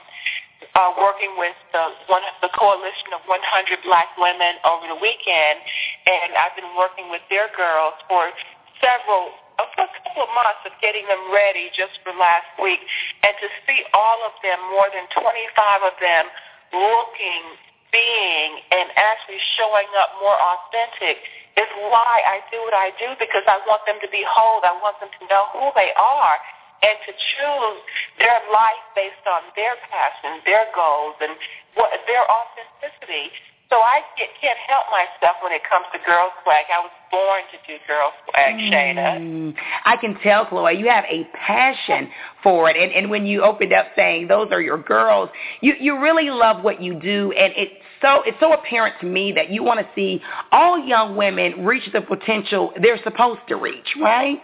uh, 0.73 0.91
working 0.97 1.37
with 1.37 1.53
the 1.77 1.93
one 2.09 2.25
the 2.41 2.49
coalition 2.57 3.13
of 3.13 3.21
100 3.29 3.85
Black 3.85 4.09
women 4.17 4.57
over 4.65 4.89
the 4.89 4.97
weekend, 4.97 5.61
and 6.09 6.33
I've 6.35 6.57
been 6.57 6.73
working 6.81 7.13
with 7.13 7.23
their 7.29 7.53
girls 7.53 7.95
for 8.09 8.33
several 8.81 9.37
a 9.59 9.67
couple 9.75 10.23
of 10.23 10.31
months 10.39 10.63
of 10.65 10.73
getting 10.81 11.03
them 11.11 11.29
ready 11.35 11.69
just 11.75 11.99
for 12.07 12.15
last 12.15 12.47
week, 12.63 12.81
and 13.27 13.35
to 13.43 13.49
see 13.67 13.83
all 13.93 14.23
of 14.25 14.33
them, 14.41 14.59
more 14.71 14.87
than 14.95 15.05
25 15.13 15.83
of 15.83 15.95
them, 15.99 16.25
looking 16.73 17.68
being 17.91 18.51
and 18.71 18.93
actually 18.97 19.41
showing 19.57 19.89
up 19.97 20.13
more 20.21 20.37
authentic 20.37 21.25
is 21.57 21.71
why 21.91 22.23
I 22.23 22.45
do 22.53 22.59
what 22.63 22.77
I 22.77 22.95
do 23.01 23.19
because 23.19 23.43
I 23.49 23.59
want 23.67 23.83
them 23.89 23.99
to 24.01 24.09
be 24.09 24.23
whole. 24.23 24.63
I 24.63 24.77
want 24.79 25.01
them 25.03 25.11
to 25.11 25.23
know 25.27 25.51
who 25.57 25.73
they 25.75 25.91
are 25.97 26.37
and 26.83 26.97
to 27.07 27.13
choose 27.13 27.79
their 28.23 28.39
life 28.55 28.85
based 28.95 29.27
on 29.27 29.43
their 29.59 29.75
passion, 29.91 30.39
their 30.47 30.71
goals, 30.75 31.19
and 31.19 31.35
what, 31.75 31.91
their 32.07 32.23
authenticity. 32.23 33.35
So 33.71 33.77
I 33.77 34.01
get, 34.17 34.29
can't 34.41 34.59
help 34.67 34.87
myself 34.89 35.37
when 35.43 35.53
it 35.53 35.61
comes 35.69 35.85
to 35.93 35.99
girl 36.07 36.31
swag. 36.43 36.65
I 36.73 36.81
was 36.81 36.95
born 37.11 37.43
to 37.53 37.59
do 37.69 37.77
girl 37.87 38.13
swag, 38.25 38.55
Shana. 38.55 39.21
Mm, 39.21 39.55
I 39.85 39.97
can 39.97 40.17
tell, 40.23 40.47
Chloe, 40.47 40.79
you 40.79 40.89
have 40.89 41.05
a 41.05 41.29
passion 41.35 42.09
for 42.43 42.71
it. 42.71 42.77
And, 42.77 42.93
and 42.93 43.11
when 43.11 43.27
you 43.27 43.43
opened 43.43 43.75
up 43.75 43.89
saying 43.95 44.29
those 44.29 44.49
are 44.53 44.63
your 44.63 44.79
girls, 44.79 45.29
you, 45.61 45.75
you 45.79 46.01
really 46.01 46.31
love 46.31 46.65
what 46.65 46.81
you 46.81 46.95
do. 46.95 47.33
And 47.33 47.53
it's 47.57 47.75
so, 48.01 48.23
it's 48.23 48.39
so 48.41 48.53
apparent 48.53 48.95
to 49.01 49.07
me 49.07 49.33
that 49.33 49.51
you 49.51 49.63
want 49.63 49.81
to 49.81 49.87
see 49.95 50.23
all 50.53 50.79
young 50.79 51.17
women 51.17 51.65
reach 51.65 51.89
the 51.93 52.01
potential 52.01 52.73
they're 52.81 53.03
supposed 53.03 53.41
to 53.49 53.57
reach, 53.57 53.97
right? 54.01 54.43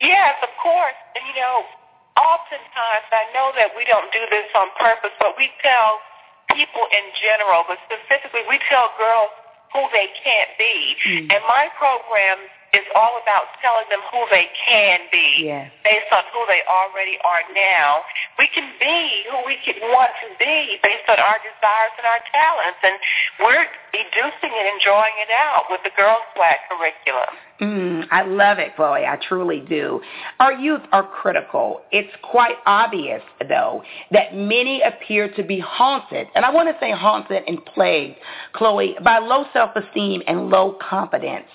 Yes, 0.00 0.34
of 0.42 0.50
course. 0.62 0.98
And, 1.16 1.24
you 1.26 1.40
know, 1.40 1.64
oftentimes 2.16 3.06
I 3.10 3.26
know 3.34 3.52
that 3.56 3.74
we 3.76 3.84
don't 3.84 4.10
do 4.12 4.22
this 4.30 4.48
on 4.54 4.68
purpose, 4.78 5.14
but 5.18 5.34
we 5.36 5.50
tell 5.62 5.98
people 6.54 6.86
in 6.90 7.04
general, 7.20 7.64
but 7.68 7.78
specifically 7.86 8.42
we 8.48 8.58
tell 8.70 8.90
girls 8.96 9.30
who 9.72 9.84
they 9.92 10.08
can't 10.24 10.52
be. 10.56 10.96
Mm. 11.04 11.34
And 11.34 11.40
my 11.44 11.68
program 11.76 12.38
is 12.76 12.84
all 12.92 13.16
about 13.22 13.48
telling 13.64 13.88
them 13.88 14.04
who 14.12 14.20
they 14.28 14.48
can 14.52 15.00
be 15.08 15.48
yes. 15.48 15.72
based 15.84 16.12
on 16.12 16.24
who 16.36 16.44
they 16.48 16.60
already 16.68 17.16
are 17.24 17.44
now. 17.56 18.04
We 18.36 18.48
can 18.52 18.68
be 18.76 19.24
who 19.32 19.40
we 19.48 19.56
can 19.64 19.80
want 19.88 20.12
to 20.20 20.28
be 20.36 20.76
based 20.84 21.08
on 21.08 21.16
our 21.16 21.40
desires 21.40 21.94
and 21.96 22.06
our 22.06 22.22
talents. 22.28 22.80
And 22.84 22.96
we're 23.40 23.66
educing 23.96 24.52
it 24.52 24.64
and 24.68 24.76
enjoying 24.76 25.16
it 25.24 25.32
out 25.32 25.72
with 25.72 25.80
the 25.82 25.92
Girl 25.96 26.20
Swag 26.36 26.60
curriculum. 26.68 27.47
Mm, 27.60 28.06
I 28.12 28.22
love 28.22 28.58
it, 28.58 28.76
Chloe. 28.76 29.04
I 29.04 29.18
truly 29.28 29.60
do. 29.60 30.00
Our 30.38 30.52
youth 30.52 30.82
are 30.92 31.02
critical. 31.02 31.80
It's 31.90 32.12
quite 32.22 32.54
obvious, 32.66 33.22
though, 33.48 33.82
that 34.12 34.34
many 34.34 34.80
appear 34.82 35.28
to 35.34 35.42
be 35.42 35.58
haunted, 35.58 36.28
and 36.36 36.44
I 36.44 36.50
want 36.50 36.68
to 36.68 36.78
say 36.78 36.92
haunted 36.92 37.42
and 37.48 37.64
plagued, 37.66 38.16
Chloe, 38.52 38.94
by 39.02 39.18
low 39.18 39.44
self-esteem 39.52 40.22
and 40.28 40.50
low 40.50 40.78
confidence. 40.80 41.48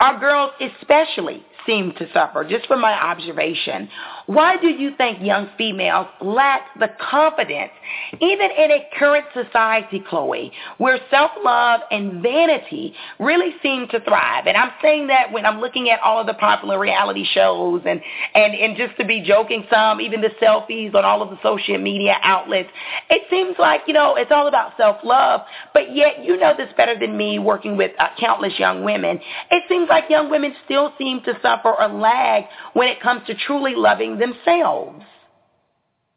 Our 0.00 0.18
girls 0.20 0.50
especially 0.60 1.42
seem 1.66 1.92
to 1.98 2.06
suffer, 2.12 2.44
just 2.44 2.66
from 2.66 2.80
my 2.80 2.92
observation. 2.92 3.88
Why 4.26 4.56
do 4.56 4.68
you 4.68 4.92
think 4.96 5.18
young 5.22 5.50
females 5.58 6.06
lack 6.20 6.62
the 6.78 6.88
confidence, 7.10 7.72
even 8.20 8.50
in 8.50 8.70
a 8.70 8.88
current 8.98 9.26
society, 9.34 10.02
Chloe, 10.08 10.52
where 10.78 10.98
self-love 11.10 11.80
and 11.90 12.22
vanity 12.22 12.94
really 13.20 13.54
seem 13.62 13.88
to 13.88 14.00
thrive? 14.00 14.46
And 14.46 14.56
I'm 14.56 14.72
saying 14.82 15.08
that 15.08 15.32
when 15.32 15.44
I'm 15.44 15.60
looking 15.60 15.90
at 15.90 16.00
all 16.00 16.20
of 16.20 16.26
the 16.26 16.34
popular 16.34 16.78
reality 16.78 17.24
shows 17.24 17.82
and, 17.84 18.00
and, 18.34 18.54
and 18.54 18.76
just 18.76 18.96
to 18.98 19.04
be 19.04 19.22
joking 19.22 19.64
some, 19.70 20.00
even 20.00 20.20
the 20.20 20.30
selfies 20.40 20.94
on 20.94 21.04
all 21.04 21.22
of 21.22 21.30
the 21.30 21.38
social 21.42 21.78
media 21.78 22.16
outlets, 22.22 22.70
it 23.10 23.22
seems 23.30 23.56
like, 23.58 23.82
you 23.86 23.94
know, 23.94 24.16
it's 24.16 24.30
all 24.32 24.48
about 24.48 24.72
self-love, 24.76 25.42
but 25.72 25.94
yet 25.94 26.24
you 26.24 26.36
know 26.36 26.54
this 26.56 26.72
better 26.76 26.98
than 26.98 27.16
me 27.16 27.38
working 27.38 27.76
with 27.76 27.92
uh, 27.98 28.08
countless 28.18 28.58
young 28.58 28.84
women. 28.84 29.20
It 29.50 29.64
seems 29.68 29.88
like 29.88 30.10
young 30.10 30.30
women 30.30 30.54
still 30.64 30.92
seem 30.98 31.22
to 31.22 31.34
suffer 31.42 31.55
or 31.64 31.80
a 31.80 31.88
lag 31.88 32.44
when 32.74 32.88
it 32.88 33.00
comes 33.00 33.26
to 33.26 33.34
truly 33.34 33.74
loving 33.74 34.18
themselves. 34.18 35.04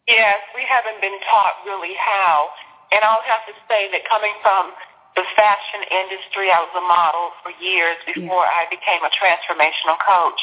Yes, 0.07 0.41
we 0.57 0.65
haven't 0.65 0.99
been 1.01 1.19
taught 1.29 1.61
really 1.65 1.93
how. 1.93 2.49
And 2.91 3.05
I'll 3.05 3.21
have 3.29 3.45
to 3.45 3.53
say 3.69 3.85
that 3.93 4.01
coming 4.09 4.33
from 4.41 4.73
the 5.13 5.21
fashion 5.37 5.85
industry, 5.93 6.49
I 6.49 6.65
was 6.65 6.73
a 6.73 6.85
model 6.85 7.29
for 7.45 7.53
years 7.61 7.97
before 8.09 8.45
I 8.45 8.65
became 8.73 9.05
a 9.05 9.11
transformational 9.13 10.01
coach. 10.01 10.41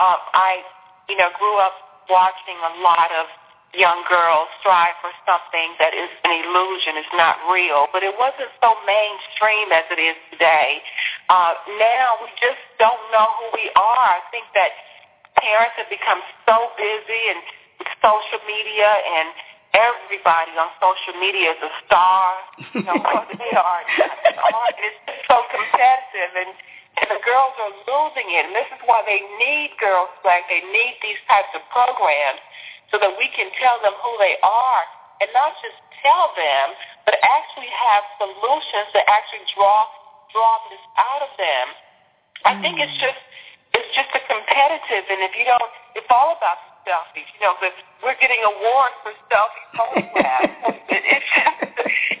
Um, 0.00 0.20
I, 0.32 0.64
you 1.08 1.16
know, 1.20 1.28
grew 1.36 1.60
up 1.60 1.76
watching 2.08 2.56
a 2.56 2.72
lot 2.80 3.12
of 3.12 3.28
young 3.72 4.04
girls 4.04 4.52
strive 4.60 4.96
for 5.00 5.12
something 5.24 5.72
that 5.80 5.96
is 5.96 6.12
an 6.24 6.32
illusion, 6.44 7.00
is 7.00 7.12
not 7.16 7.40
real. 7.48 7.88
But 7.92 8.04
it 8.04 8.12
wasn't 8.20 8.52
so 8.60 8.76
mainstream 8.84 9.72
as 9.72 9.88
it 9.88 10.00
is 10.00 10.16
today. 10.28 10.84
Uh, 11.32 11.56
now 11.80 12.20
we 12.20 12.28
just 12.36 12.60
don't 12.76 13.00
know 13.12 13.28
who 13.40 13.46
we 13.56 13.72
are. 13.72 14.08
I 14.12 14.20
think 14.28 14.44
that 14.52 14.76
parents 15.40 15.76
have 15.80 15.88
become 15.88 16.20
so 16.44 16.68
busy 16.76 17.22
and 17.32 17.40
social 18.04 18.40
media 18.44 18.92
and 18.92 19.32
everybody 19.72 20.52
on 20.60 20.68
social 20.76 21.16
media 21.16 21.56
is 21.56 21.60
a 21.64 21.72
star. 21.88 22.28
You 22.76 22.84
know, 22.84 23.00
they 23.40 23.52
are. 23.56 23.82
It's 23.88 25.00
so 25.24 25.40
competitive 25.48 26.32
and 26.36 26.52
and 26.92 27.08
the 27.08 27.24
girls 27.24 27.56
are 27.56 27.72
losing 27.88 28.28
it. 28.36 28.44
And 28.44 28.52
this 28.52 28.68
is 28.68 28.80
why 28.84 29.00
they 29.08 29.24
need 29.40 29.72
girls 29.80 30.12
like 30.28 30.44
they 30.52 30.60
need 30.60 31.00
these 31.00 31.16
types 31.24 31.48
of 31.56 31.64
programs 31.72 32.44
so 32.92 33.00
that 33.00 33.16
we 33.16 33.26
can 33.32 33.48
tell 33.56 33.80
them 33.80 33.96
who 34.04 34.12
they 34.20 34.36
are 34.44 34.84
and 35.24 35.28
not 35.32 35.56
just 35.64 35.80
tell 36.04 36.34
them, 36.36 36.76
but 37.08 37.16
actually 37.24 37.70
have 37.72 38.04
solutions 38.20 38.92
that 38.92 39.08
actually 39.08 39.46
draw 39.56 39.88
draw 40.30 40.52
this 40.72 40.84
out 40.96 41.22
of 41.24 41.32
them. 41.36 41.66
I 42.44 42.52
think 42.60 42.80
it's 42.80 42.92
mm. 42.98 43.06
just 43.06 43.22
it's 43.72 43.90
just 43.96 44.10
a 44.12 44.22
competitive, 44.28 45.04
and 45.08 45.24
if 45.24 45.32
you 45.38 45.48
don't, 45.48 45.72
it's 45.96 46.08
all 46.12 46.36
about 46.36 46.58
selfies. 46.84 47.28
You 47.38 47.40
know, 47.48 47.54
but 47.62 47.72
we're 48.02 48.18
getting 48.18 48.42
awards 48.44 48.96
for 49.00 49.12
selfie 49.30 49.66
photographs. 49.72 50.52
Oh, 50.68 50.74
it, 50.94 51.02
it's 51.06 51.30
just 51.32 51.60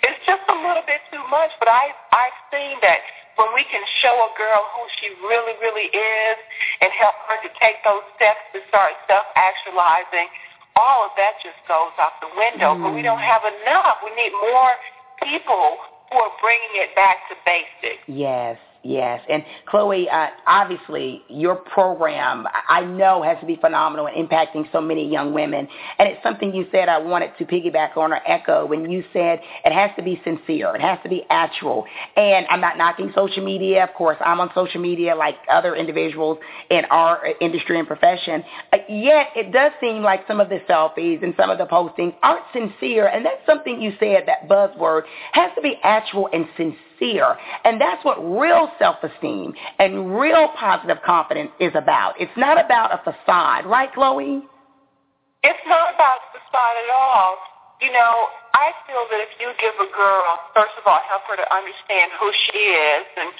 it's 0.06 0.22
just 0.24 0.44
a 0.48 0.56
little 0.56 0.84
bit 0.86 1.02
too 1.10 1.24
much. 1.28 1.50
But 1.58 1.68
I 1.68 1.92
I've 2.14 2.38
seen 2.54 2.78
that 2.86 3.02
when 3.36 3.50
we 3.56 3.66
can 3.66 3.82
show 4.04 4.14
a 4.14 4.30
girl 4.38 4.62
who 4.78 4.82
she 5.00 5.10
really 5.26 5.58
really 5.58 5.90
is 5.90 6.38
and 6.80 6.88
help 6.94 7.18
her 7.26 7.38
to 7.42 7.50
take 7.58 7.82
those 7.82 8.04
steps 8.14 8.46
to 8.54 8.62
start 8.70 8.94
self 9.10 9.26
actualizing, 9.34 10.30
all 10.76 11.06
of 11.06 11.12
that 11.16 11.38
just 11.42 11.58
goes 11.68 11.92
out 12.00 12.16
the 12.20 12.32
window. 12.36 12.74
Mm. 12.74 12.82
But 12.82 12.90
we 12.94 13.02
don't 13.02 13.20
mm. 13.20 13.32
have 13.32 13.42
enough. 13.44 14.00
We 14.04 14.10
need 14.16 14.32
more 14.32 14.72
people 15.22 15.78
who 16.10 16.16
are 16.18 16.34
bringing 16.40 16.80
it 16.80 16.94
back 16.94 17.28
to 17.30 17.34
basics. 17.44 18.02
Yes. 18.06 18.58
Yes. 18.82 19.20
And 19.28 19.44
Chloe, 19.66 20.08
uh, 20.08 20.28
obviously, 20.46 21.22
your 21.28 21.56
program, 21.56 22.46
I 22.68 22.84
know, 22.84 23.22
has 23.22 23.38
to 23.40 23.46
be 23.46 23.56
phenomenal 23.56 24.06
in 24.06 24.26
impacting 24.26 24.70
so 24.72 24.80
many 24.80 25.10
young 25.10 25.32
women. 25.32 25.68
And 25.98 26.08
it's 26.08 26.22
something 26.22 26.54
you 26.54 26.66
said 26.72 26.88
I 26.88 26.98
wanted 26.98 27.32
to 27.38 27.44
piggyback 27.44 27.96
on 27.96 28.12
or 28.12 28.20
echo 28.26 28.66
when 28.66 28.90
you 28.90 29.04
said 29.12 29.40
it 29.64 29.72
has 29.72 29.90
to 29.96 30.02
be 30.02 30.20
sincere, 30.24 30.74
it 30.74 30.80
has 30.80 30.98
to 31.02 31.08
be 31.08 31.24
actual. 31.30 31.84
And 32.16 32.46
I'm 32.48 32.60
not 32.60 32.78
knocking 32.78 33.12
social 33.14 33.44
media. 33.44 33.84
Of 33.84 33.94
course, 33.94 34.16
I'm 34.24 34.40
on 34.40 34.50
social 34.54 34.80
media 34.80 35.14
like 35.14 35.36
other 35.50 35.76
individuals 35.76 36.38
in 36.70 36.84
our 36.86 37.26
industry 37.40 37.78
and 37.78 37.86
profession. 37.86 38.44
Uh, 38.72 38.78
yet, 38.88 39.28
it 39.36 39.52
does 39.52 39.72
seem 39.80 40.02
like 40.02 40.26
some 40.26 40.40
of 40.40 40.48
the 40.48 40.60
selfies 40.68 41.22
and 41.22 41.34
some 41.36 41.50
of 41.50 41.58
the 41.58 41.66
postings 41.66 42.14
aren't 42.22 42.44
sincere. 42.52 43.08
And 43.08 43.24
that's 43.24 43.44
something 43.46 43.80
you 43.80 43.92
said, 43.98 44.24
that 44.26 44.48
buzzword, 44.48 45.02
has 45.32 45.50
to 45.56 45.62
be 45.62 45.78
actual 45.82 46.28
and 46.32 46.46
sincere. 46.56 46.78
And 47.64 47.80
that's 47.80 48.04
what 48.04 48.18
real 48.22 48.70
self-esteem 48.78 49.54
and 49.78 50.18
real 50.18 50.48
positive 50.58 50.98
confidence 51.04 51.50
is 51.60 51.72
about. 51.74 52.14
It's 52.20 52.36
not 52.36 52.62
about 52.62 52.94
a 52.94 52.98
facade, 53.02 53.66
right, 53.66 53.92
Chloe? 53.92 54.42
It's 55.42 55.64
not 55.66 55.94
about 55.94 56.18
facade 56.30 56.76
at 56.86 56.90
all. 56.94 57.36
You 57.80 57.90
know, 57.90 58.30
I 58.54 58.70
feel 58.86 59.02
that 59.10 59.18
if 59.18 59.34
you 59.42 59.50
give 59.58 59.74
a 59.82 59.90
girl, 59.90 60.38
first 60.54 60.78
of 60.78 60.86
all, 60.86 61.00
help 61.10 61.26
her 61.26 61.36
to 61.36 61.48
understand 61.50 62.14
who 62.20 62.30
she 62.46 62.58
is 62.58 63.04
and 63.18 63.30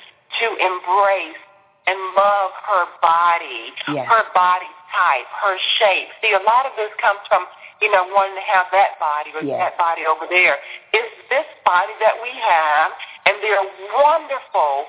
to 0.43 0.47
embrace 0.59 1.39
and 1.87 1.99
love 2.19 2.51
her 2.67 2.85
body, 2.99 3.71
yes. 3.91 4.07
her 4.07 4.27
body 4.35 4.71
type, 4.91 5.29
her 5.43 5.55
shape. 5.79 6.11
See, 6.23 6.35
a 6.35 6.43
lot 6.43 6.67
of 6.67 6.75
this 6.75 6.91
comes 6.99 7.23
from 7.31 7.47
you 7.83 7.91
know, 7.91 8.07
wanting 8.15 8.39
to 8.39 8.47
have 8.47 8.71
that 8.71 8.95
body 9.03 9.35
or 9.35 9.43
yes. 9.43 9.59
that 9.59 9.75
body 9.75 10.07
over 10.07 10.31
there. 10.31 10.57
It's 10.95 11.15
this 11.27 11.45
body 11.67 11.93
that 11.99 12.15
we 12.23 12.31
have, 12.31 12.95
and 13.27 13.35
there 13.43 13.59
are 13.59 13.69
wonderful, 13.99 14.87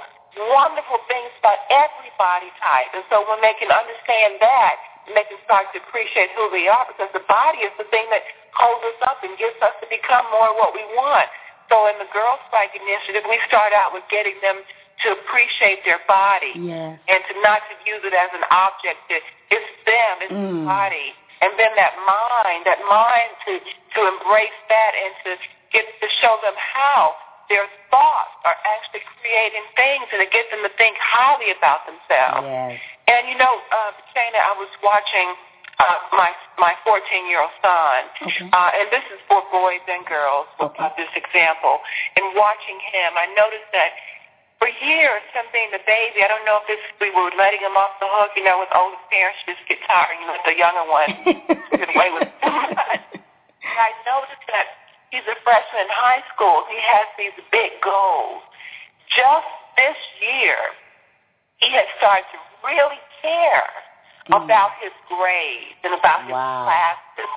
wonderful 0.53 1.01
things 1.09 1.33
about 1.41 1.57
every 1.73 2.13
body 2.21 2.53
type. 2.61 2.93
And 2.93 3.01
so 3.09 3.25
when 3.25 3.41
they 3.41 3.57
can 3.57 3.73
understand 3.73 4.37
that, 4.39 4.77
they 5.09 5.25
can 5.25 5.41
start 5.43 5.67
to 5.73 5.81
appreciate 5.83 6.31
who 6.37 6.47
they 6.53 6.69
are 6.69 6.85
because 6.87 7.09
the 7.11 7.25
body 7.25 7.65
is 7.65 7.73
the 7.75 7.89
thing 7.89 8.07
that 8.13 8.23
holds 8.55 8.85
us 8.93 8.99
up 9.09 9.19
and 9.25 9.33
gets 9.35 9.57
us 9.59 9.73
to 9.81 9.89
become 9.89 10.23
more 10.31 10.53
what 10.55 10.71
we 10.71 10.85
want. 10.95 11.27
So 11.67 11.89
in 11.89 11.97
the 11.97 12.07
Girl 12.13 12.37
Swag 12.47 12.71
Initiative, 12.77 13.25
we 13.25 13.41
start 13.49 13.73
out 13.73 13.91
with 13.91 14.05
getting 14.07 14.37
them 14.45 14.61
to 15.03 15.17
appreciate 15.17 15.81
their 15.83 15.99
body 16.05 16.53
yes. 16.55 16.95
and 17.09 17.19
to 17.25 17.33
not 17.41 17.65
to 17.67 17.73
use 17.83 18.05
it 18.05 18.13
as 18.13 18.29
an 18.31 18.45
object. 18.53 19.01
It's 19.09 19.71
them, 19.83 20.13
it's 20.21 20.31
mm. 20.31 20.61
the 20.61 20.69
body 20.69 21.11
and 21.43 21.51
then 21.59 21.75
that 21.75 21.93
mind, 22.07 22.63
that 22.63 22.79
mind 22.87 23.31
to 23.43 23.59
to 23.59 23.99
embrace 24.07 24.59
that 24.71 24.91
and 24.95 25.11
to 25.27 25.31
get 25.75 25.83
to 25.99 26.07
show 26.23 26.39
them 26.39 26.55
how 26.55 27.19
their 27.51 27.67
thoughts 27.91 28.33
are 28.47 28.55
actually 28.63 29.03
creating 29.19 29.67
things 29.75 30.07
and 30.15 30.23
to 30.23 30.29
get 30.31 30.47
them 30.47 30.63
to 30.63 30.71
think 30.79 30.95
highly 31.03 31.51
about 31.51 31.83
themselves. 31.83 32.47
Yes. 32.47 32.79
And 33.11 33.21
you 33.27 33.35
know, 33.35 33.59
uh, 33.59 33.91
Shana, 34.15 34.39
I 34.39 34.55
was 34.55 34.71
watching 34.79 35.35
uh, 35.83 36.15
my 36.15 36.31
my 36.55 36.79
14 36.87 37.27
year 37.27 37.43
old 37.43 37.51
son, 37.59 37.99
okay. 38.23 38.47
uh, 38.47 38.79
and 38.79 38.87
this 38.87 39.03
is 39.11 39.19
for 39.27 39.43
boys 39.51 39.83
and 39.91 40.07
girls. 40.07 40.47
Okay. 40.63 40.79
Uh, 40.79 40.95
this 40.95 41.11
example, 41.11 41.83
and 42.15 42.31
watching 42.39 42.79
him, 42.93 43.19
I 43.19 43.27
noticed 43.35 43.67
that 43.75 43.91
for 44.63 44.71
years, 44.79 45.19
him 45.35 45.43
being 45.51 45.67
the 45.75 45.83
baby, 45.83 46.23
I 46.23 46.31
don't 46.31 46.47
know 46.47 46.63
if 46.63 46.71
this 46.71 46.79
we 47.03 47.11
were 47.11 47.27
letting 47.35 47.59
him 47.59 47.75
off 47.75 47.99
the 47.99 48.07
hook. 48.07 48.31
You 48.39 48.47
know, 48.47 48.63
with 48.63 48.71
older 48.71 48.95
parents, 49.11 49.43
just 49.43 49.59
get 49.67 49.75
tired. 49.83 50.15
You 50.23 50.31
let 50.31 50.39
the 50.47 50.55
younger 50.55 50.87
one 50.87 51.11
get 51.75 51.91
away 51.91 52.15
with 52.15 52.31
it. 52.31 52.31
and 52.39 53.75
I 53.75 53.91
noticed 54.07 54.47
that 54.47 54.71
he's 55.11 55.27
a 55.27 55.35
freshman 55.43 55.83
in 55.83 55.91
high 55.91 56.23
school. 56.31 56.63
He 56.71 56.79
has 56.79 57.11
these 57.19 57.35
big 57.51 57.75
goals. 57.83 58.39
Just 59.11 59.51
this 59.75 59.99
year, 60.23 60.55
he 61.59 61.67
has 61.75 61.83
started 61.99 62.23
to 62.31 62.39
really 62.63 63.03
care. 63.19 63.67
About 64.31 64.71
his 64.79 64.95
grades 65.11 65.79
and 65.83 65.91
about 65.99 66.23
his 66.23 66.31
wow. 66.31 66.63
classes. 66.63 67.31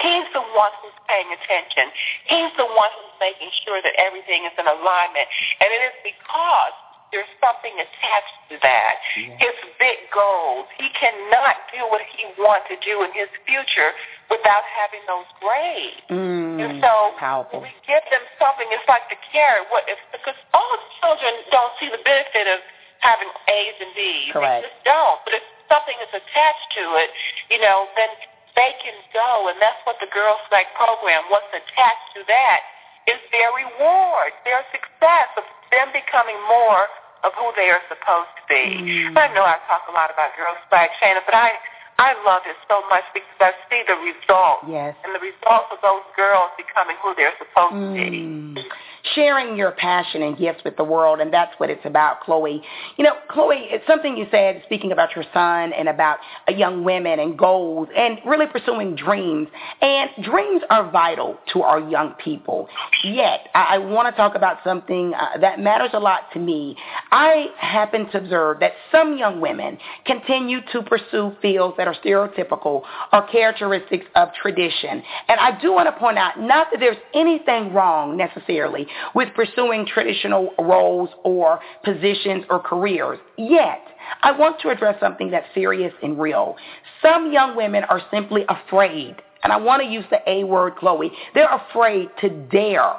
He's 0.00 0.28
the 0.32 0.44
one 0.56 0.72
who's 0.80 0.96
paying 1.04 1.28
attention. 1.36 1.92
He's 2.24 2.52
the 2.56 2.64
one 2.64 2.90
who's 2.96 3.16
making 3.20 3.52
sure 3.66 3.84
that 3.84 3.92
everything 4.00 4.48
is 4.48 4.54
in 4.56 4.64
alignment. 4.64 5.26
And 5.60 5.68
it 5.68 5.82
is 5.92 5.96
because 6.00 6.74
there's 7.12 7.28
something 7.42 7.74
attached 7.74 8.38
to 8.48 8.56
that. 8.62 8.94
Yeah. 9.18 9.36
His 9.42 9.56
big 9.76 9.98
goals. 10.14 10.70
He 10.78 10.88
cannot 10.94 11.58
do 11.74 11.82
what 11.90 12.00
he 12.06 12.24
wants 12.38 12.70
to 12.70 12.78
do 12.80 13.02
in 13.02 13.10
his 13.12 13.28
future 13.44 13.92
without 14.30 14.62
having 14.78 15.02
those 15.10 15.28
grades. 15.42 16.06
Mm, 16.08 16.62
and 16.62 16.70
so 16.78 17.18
powerful. 17.18 17.60
we 17.60 17.74
give 17.84 18.02
them 18.08 18.22
something. 18.38 18.64
It's 18.70 18.86
like 18.86 19.10
the 19.10 19.18
carrot. 19.34 19.68
What 19.74 19.84
if, 19.90 19.98
because 20.14 20.38
all 20.54 20.76
children 21.02 21.34
don't 21.50 21.74
see 21.82 21.90
the 21.90 22.00
benefit 22.00 22.46
of 22.46 22.62
having 23.02 23.28
A's 23.28 23.76
and 23.82 23.92
B's. 23.92 24.32
Correct. 24.32 24.62
They 24.62 24.70
just 24.70 24.80
don't. 24.86 25.18
But 25.26 25.34
if 25.40 25.44
something 25.70 25.96
is 26.02 26.10
attached 26.10 26.68
to 26.76 26.84
it, 26.98 27.10
you 27.48 27.62
know, 27.62 27.86
then 27.94 28.10
they 28.58 28.74
can 28.82 28.98
go, 29.14 29.46
and 29.48 29.56
that's 29.62 29.78
what 29.86 29.96
the 30.02 30.10
Girl 30.10 30.36
Swag 30.50 30.66
program, 30.74 31.22
what's 31.30 31.48
attached 31.54 32.10
to 32.18 32.26
that 32.26 32.60
is 33.06 33.22
their 33.30 33.48
reward, 33.54 34.34
their 34.44 34.66
success 34.74 35.30
of 35.38 35.46
them 35.70 35.94
becoming 35.94 36.36
more 36.50 36.90
of 37.22 37.30
who 37.38 37.54
they 37.54 37.70
are 37.70 37.80
supposed 37.86 38.32
to 38.36 38.44
be. 38.50 38.64
Mm. 39.10 39.16
I 39.16 39.30
know 39.32 39.46
I 39.46 39.56
talk 39.70 39.86
a 39.88 39.94
lot 39.94 40.10
about 40.10 40.34
Girl 40.36 40.52
Swag, 40.68 40.90
Shana, 40.98 41.22
but 41.24 41.32
I 41.32 41.54
I 42.00 42.16
love 42.24 42.40
it 42.48 42.56
so 42.64 42.80
much 42.88 43.04
because 43.12 43.38
I 43.40 43.52
see 43.68 43.84
the 43.84 43.92
results. 44.00 44.64
Yes. 44.64 44.96
And 45.04 45.12
the 45.12 45.20
results 45.20 45.68
of 45.68 45.84
those 45.84 46.00
girls 46.16 46.48
becoming 46.56 46.96
who 47.04 47.12
they're 47.14 47.36
supposed 47.36 47.76
mm. 47.76 47.92
to 47.92 48.10
be 48.10 48.68
sharing 49.14 49.56
your 49.56 49.72
passion 49.72 50.22
and 50.22 50.36
gifts 50.36 50.62
with 50.64 50.76
the 50.76 50.84
world, 50.84 51.20
and 51.20 51.32
that's 51.32 51.52
what 51.58 51.70
it's 51.70 51.84
about, 51.84 52.20
Chloe. 52.20 52.62
You 52.96 53.04
know, 53.04 53.14
Chloe, 53.28 53.66
it's 53.70 53.86
something 53.86 54.16
you 54.16 54.26
said 54.30 54.62
speaking 54.66 54.92
about 54.92 55.14
your 55.14 55.24
son 55.32 55.72
and 55.72 55.88
about 55.88 56.18
young 56.48 56.84
women 56.84 57.18
and 57.18 57.38
goals 57.38 57.88
and 57.96 58.18
really 58.26 58.46
pursuing 58.46 58.94
dreams. 58.94 59.48
And 59.80 60.10
dreams 60.22 60.62
are 60.70 60.90
vital 60.90 61.38
to 61.52 61.62
our 61.62 61.80
young 61.80 62.14
people. 62.14 62.68
Yet, 63.04 63.48
I, 63.54 63.74
I 63.74 63.78
want 63.78 64.12
to 64.12 64.16
talk 64.16 64.34
about 64.34 64.58
something 64.64 65.14
uh, 65.14 65.38
that 65.40 65.60
matters 65.60 65.90
a 65.92 66.00
lot 66.00 66.32
to 66.34 66.38
me. 66.38 66.76
I 67.10 67.46
happen 67.58 68.10
to 68.10 68.18
observe 68.18 68.60
that 68.60 68.72
some 68.92 69.16
young 69.16 69.40
women 69.40 69.78
continue 70.04 70.60
to 70.72 70.82
pursue 70.82 71.32
fields 71.40 71.76
that 71.78 71.88
are 71.90 71.94
stereotypical 72.04 72.82
or 73.12 73.26
characteristics 73.28 74.06
of 74.14 74.28
tradition. 74.40 75.02
And 75.28 75.40
I 75.40 75.58
do 75.60 75.72
want 75.72 75.88
to 75.88 75.98
point 75.98 76.18
out, 76.18 76.40
not 76.40 76.68
that 76.70 76.80
there's 76.80 76.96
anything 77.14 77.72
wrong 77.72 78.16
necessarily 78.16 78.86
with 79.14 79.28
pursuing 79.34 79.86
traditional 79.86 80.52
roles 80.58 81.10
or 81.24 81.60
positions 81.84 82.44
or 82.50 82.60
careers. 82.60 83.18
Yet, 83.36 83.82
I 84.22 84.32
want 84.32 84.60
to 84.60 84.70
address 84.70 84.98
something 85.00 85.30
that's 85.30 85.46
serious 85.54 85.92
and 86.02 86.20
real. 86.20 86.56
Some 87.02 87.32
young 87.32 87.56
women 87.56 87.84
are 87.84 88.00
simply 88.10 88.44
afraid, 88.48 89.16
and 89.42 89.52
I 89.52 89.56
want 89.56 89.82
to 89.82 89.88
use 89.88 90.04
the 90.10 90.18
A 90.26 90.44
word, 90.44 90.76
Chloe. 90.76 91.10
They're 91.34 91.54
afraid 91.54 92.08
to 92.20 92.28
dare 92.28 92.94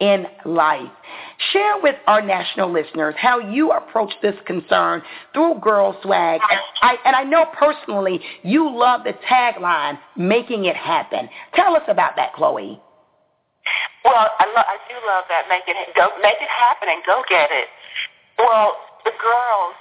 in 0.00 0.26
life. 0.44 0.90
Share 1.52 1.80
with 1.82 1.96
our 2.06 2.20
national 2.20 2.72
listeners 2.72 3.14
how 3.18 3.38
you 3.38 3.72
approach 3.72 4.12
this 4.22 4.34
concern 4.46 5.02
through 5.32 5.60
Girl 5.60 5.98
Swag. 6.02 6.40
And 6.50 6.60
I, 6.82 6.96
and 7.04 7.16
I 7.16 7.24
know 7.24 7.46
personally 7.58 8.20
you 8.42 8.70
love 8.70 9.02
the 9.04 9.14
tagline, 9.28 9.98
making 10.16 10.64
it 10.64 10.76
happen. 10.76 11.28
Tell 11.54 11.76
us 11.76 11.84
about 11.88 12.16
that, 12.16 12.32
Chloe. 12.34 12.80
Well, 14.04 14.28
I, 14.38 14.44
lo- 14.46 14.68
I 14.68 14.76
do 14.88 14.96
love 15.06 15.24
that. 15.28 15.48
Make 15.48 15.64
it 15.66 15.76
go, 15.96 16.08
make 16.20 16.36
it 16.40 16.48
happen, 16.48 16.88
and 16.90 17.02
go 17.06 17.22
get 17.28 17.48
it. 17.50 17.68
Well, 18.38 18.76
the 19.04 19.12
girls, 19.16 19.74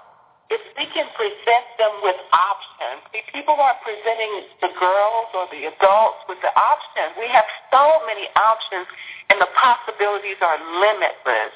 if 0.51 0.62
we 0.75 0.86
can 0.91 1.08
present 1.15 1.65
them 1.79 1.93
with 2.03 2.19
options, 2.36 2.99
see, 3.15 3.23
people 3.32 3.56
aren't 3.56 3.79
presenting 3.82 4.43
the 4.60 4.71
girls 4.75 5.32
or 5.32 5.47
the 5.49 5.71
adults 5.71 6.23
with 6.27 6.39
the 6.43 6.51
options. 6.51 7.15
We 7.15 7.32
have 7.32 7.47
so 7.71 8.03
many 8.06 8.27
options, 8.36 8.86
and 9.32 9.39
the 9.39 9.49
possibilities 9.56 10.38
are 10.43 10.60
limitless. 10.60 11.53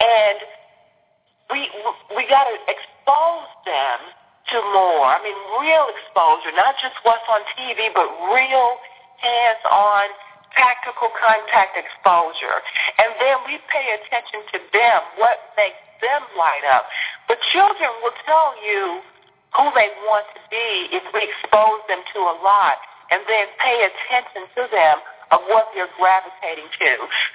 And 0.00 0.38
we 1.52 1.68
we 2.16 2.24
got 2.32 2.48
to 2.48 2.56
expose 2.66 3.50
them 3.68 3.98
to 4.50 4.58
more. 4.74 5.06
I 5.06 5.20
mean, 5.22 5.38
real 5.60 5.86
exposure, 5.92 6.50
not 6.56 6.74
just 6.80 6.96
what's 7.04 7.24
on 7.28 7.44
TV, 7.54 7.92
but 7.94 8.08
real 8.32 8.80
hands-on 9.22 10.08
tactical 10.56 11.08
contact 11.16 11.78
exposure. 11.78 12.58
And 12.98 13.14
then 13.20 13.36
we 13.46 13.56
pay 13.70 13.86
attention 14.02 14.44
to 14.52 14.58
them, 14.72 14.98
what 15.16 15.38
makes 15.56 15.78
them 16.02 16.22
light 16.36 16.66
up. 16.66 16.90
But 17.30 17.38
children 17.54 17.90
will 18.02 18.16
tell 18.26 18.58
you 18.60 19.00
who 19.56 19.70
they 19.72 19.88
want 20.04 20.26
to 20.34 20.40
be 20.50 20.92
if 20.92 21.04
we 21.14 21.22
expose 21.24 21.80
them 21.88 22.02
to 22.12 22.20
a 22.20 22.36
lot 22.42 22.82
and 23.12 23.22
then 23.28 23.46
pay 23.60 23.86
attention 23.86 24.48
to 24.56 24.62
them 24.72 24.96
of 25.32 25.40
what 25.48 25.68
they're 25.72 25.92
gravitating 25.96 26.68
to. 26.80 26.90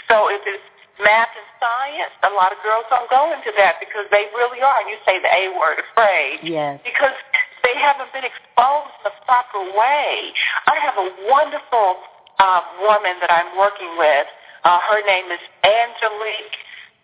So 0.09 0.29
if 0.29 0.41
it's 0.45 0.65
math 1.01 1.29
and 1.33 1.49
science, 1.61 2.13
a 2.25 2.33
lot 2.33 2.49
of 2.49 2.57
girls 2.65 2.85
don't 2.89 3.09
go 3.09 3.29
into 3.33 3.53
that 3.57 3.77
because 3.77 4.09
they 4.09 4.29
really 4.33 4.61
are, 4.61 4.81
and 4.81 4.89
you 4.89 4.97
say 5.05 5.21
the 5.21 5.29
A 5.29 5.53
word, 5.57 5.77
afraid. 5.81 6.41
Yes. 6.41 6.81
Because 6.81 7.13
they 7.61 7.77
haven't 7.77 8.09
been 8.13 8.25
exposed 8.25 8.93
the 9.05 9.13
proper 9.25 9.61
way. 9.77 10.33
I 10.65 10.81
have 10.81 10.97
a 10.97 11.07
wonderful 11.29 12.01
uh, 12.41 12.61
woman 12.81 13.21
that 13.21 13.29
I'm 13.29 13.53
working 13.57 13.93
with. 13.97 14.25
Uh, 14.65 14.81
her 14.89 15.01
name 15.05 15.29
is 15.29 15.41
Angelique 15.61 16.57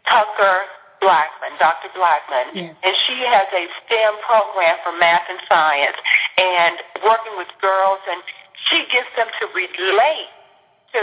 Tucker 0.10 0.66
Blackman, 1.04 1.54
Dr. 1.60 1.92
Blackman, 1.92 2.48
yes. 2.56 2.72
and 2.80 2.94
she 3.06 3.20
has 3.28 3.48
a 3.52 3.64
STEM 3.84 4.14
program 4.24 4.80
for 4.88 4.96
math 4.96 5.28
and 5.28 5.40
science 5.52 6.00
and 6.40 6.80
working 7.04 7.36
with 7.36 7.52
girls, 7.60 8.00
and 8.08 8.24
she 8.72 8.88
gets 8.88 9.12
them 9.20 9.28
to 9.44 9.44
relate 9.52 10.32
to 10.96 11.02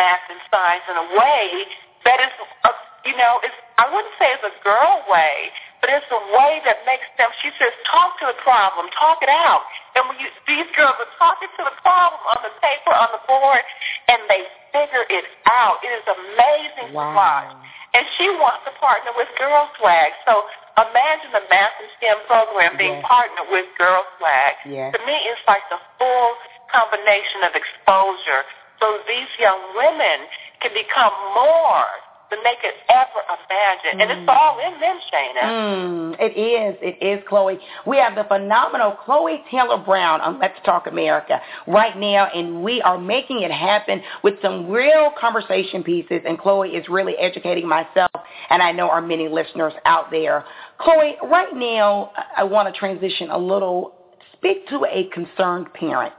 math 0.00 0.24
and 0.32 0.40
science 0.48 0.84
in 0.88 0.96
a 0.96 1.08
way 1.12 1.68
that 2.08 2.18
is, 2.20 2.32
a, 2.64 2.72
you 3.04 3.16
know, 3.16 3.40
is 3.44 3.52
I 3.76 3.90
wouldn't 3.90 4.14
say 4.22 4.30
it's 4.30 4.46
a 4.46 4.54
girl 4.62 5.02
way, 5.10 5.50
but 5.82 5.90
it's 5.90 6.06
a 6.08 6.22
way 6.32 6.62
that 6.62 6.86
makes 6.86 7.04
them. 7.18 7.28
She 7.42 7.50
says, 7.58 7.74
talk 7.90 8.16
to 8.22 8.30
the 8.30 8.38
problem, 8.46 8.86
talk 8.94 9.18
it 9.20 9.32
out. 9.32 9.66
And 9.98 10.06
when 10.06 10.16
you, 10.22 10.30
these 10.46 10.68
girls 10.78 10.94
are 10.96 11.12
talking 11.18 11.50
to 11.58 11.62
the 11.66 11.76
problem 11.82 12.22
on 12.30 12.38
the 12.46 12.54
paper, 12.62 12.94
on 12.94 13.10
the 13.10 13.22
board, 13.26 13.64
and 14.08 14.22
they 14.30 14.46
figure 14.70 15.04
it 15.10 15.26
out. 15.50 15.82
It 15.82 15.90
is 15.90 16.06
amazing 16.06 16.94
wow. 16.94 17.02
to 17.02 17.18
watch. 17.18 17.50
And 17.94 18.04
she 18.18 18.26
wants 18.42 18.66
to 18.66 18.72
partner 18.82 19.14
with 19.14 19.30
Girl 19.38 19.70
Swag. 19.78 20.10
So 20.26 20.42
imagine 20.76 21.30
the 21.30 21.46
Math 21.46 21.78
and 21.78 21.90
STEM 21.98 22.18
program 22.26 22.74
being 22.74 22.98
yes. 22.98 23.06
partnered 23.06 23.48
with 23.54 23.70
Girl 23.78 24.02
Swag. 24.18 24.54
Yes. 24.66 24.90
To 24.92 25.00
me, 25.06 25.14
it's 25.30 25.42
like 25.46 25.62
the 25.70 25.78
full 25.98 26.28
combination 26.74 27.46
of 27.46 27.54
exposure 27.54 28.42
so 28.84 29.00
these 29.08 29.30
young 29.38 29.60
women 29.72 30.28
can 30.60 30.74
become 30.74 31.14
more 31.32 31.88
than 32.34 32.42
they 32.44 32.56
could 32.60 32.74
ever 32.88 33.20
imagine. 33.30 34.00
And 34.00 34.10
it's 34.10 34.28
all 34.28 34.58
in 34.58 34.80
them, 34.80 34.98
Shana. 35.12 35.42
Mm, 35.42 36.16
it 36.18 36.36
is. 36.36 36.76
It 36.82 37.04
is, 37.04 37.24
Chloe. 37.28 37.58
We 37.86 37.96
have 37.98 38.14
the 38.14 38.24
phenomenal 38.24 38.92
Chloe 39.04 39.42
Taylor 39.50 39.78
Brown 39.78 40.20
on 40.20 40.38
Let's 40.38 40.58
Talk 40.64 40.86
America 40.86 41.40
right 41.66 41.96
now, 41.96 42.28
and 42.34 42.62
we 42.62 42.80
are 42.82 42.98
making 42.98 43.42
it 43.42 43.50
happen 43.50 44.02
with 44.22 44.34
some 44.42 44.68
real 44.68 45.12
conversation 45.18 45.82
pieces, 45.82 46.20
and 46.26 46.38
Chloe 46.38 46.70
is 46.70 46.88
really 46.88 47.14
educating 47.16 47.68
myself, 47.68 48.10
and 48.50 48.62
I 48.62 48.72
know 48.72 48.88
our 48.88 49.02
many 49.02 49.28
listeners 49.28 49.72
out 49.84 50.10
there. 50.10 50.44
Chloe, 50.78 51.16
right 51.22 51.54
now, 51.54 52.10
I 52.36 52.44
want 52.44 52.72
to 52.72 52.78
transition 52.78 53.30
a 53.30 53.38
little, 53.38 53.94
speak 54.32 54.66
to 54.68 54.84
a 54.90 55.08
concerned 55.12 55.72
parent 55.74 56.14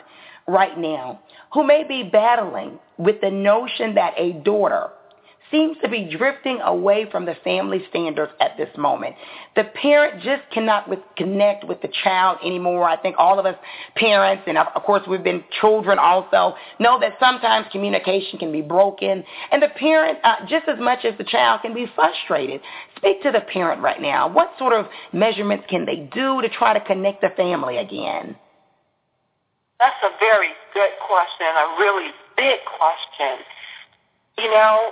right 0.48 0.78
now 0.78 1.20
who 1.54 1.66
may 1.66 1.84
be 1.88 2.04
battling 2.04 2.80
with 2.98 3.20
the 3.22 3.32
notion 3.32 3.96
that 3.96 4.14
a 4.18 4.34
daughter 4.44 4.90
seems 5.52 5.78
to 5.82 5.90
be 5.90 6.10
drifting 6.18 6.60
away 6.62 7.10
from 7.12 7.26
the 7.26 7.36
family 7.44 7.84
standards 7.90 8.32
at 8.40 8.58
this 8.58 8.70
moment. 8.78 9.16
The 9.56 9.66
parent 9.82 10.22
just 10.24 10.44
cannot 10.52 10.90
with, 10.90 11.00
connect 11.18 11.66
with 11.66 11.82
the 11.82 11.90
child 12.04 12.40
anymore. 12.44 12.84
I 12.84 12.98
think 12.98 13.16
all 13.18 13.40
of 13.40 13.46
us 13.46 13.56
parents, 13.96 14.44
and 14.48 14.58
of, 14.58 14.68
course 14.84 15.04
we've 15.08 15.24
been 15.24 15.44
children 15.62 16.00
also, 16.00 16.56
know 16.80 17.00
that 17.00 17.14
sometimes 17.20 17.68
communication 17.72 18.40
can 18.40 18.52
be 18.52 18.62
broken, 18.62 19.24
and 19.52 19.62
the 19.62 19.70
parent, 19.78 20.20
uh, 20.24 20.46
just 20.48 20.68
as 20.68 20.80
much 20.80 21.06
as 21.06 21.18
the 21.18 21.24
child, 21.24 21.62
can 21.62 21.74
be 21.74 21.86
frustrated. 21.96 22.62
Speak 22.98 23.22
to 23.24 23.32
the 23.32 23.42
parent 23.42 23.82
right 23.82 24.02
now. 24.02 24.28
What 24.28 24.52
sort 24.58 24.74
of 24.74 24.88
measurements 25.14 25.66
can 25.70 25.86
they 25.86 26.10
do 26.14 26.42
to 26.42 26.50
try 26.50 26.74
to 26.74 26.84
connect 26.86 27.22
the 27.22 27.30
family 27.36 27.78
again? 27.78 28.36
That's 29.80 30.02
a 30.04 30.18
very 30.20 30.50
good 30.74 30.92
question, 31.06 31.48
a 31.48 31.76
really 31.80 32.12
big 32.38 32.60
question. 32.78 33.44
You 34.38 34.52
know, 34.52 34.92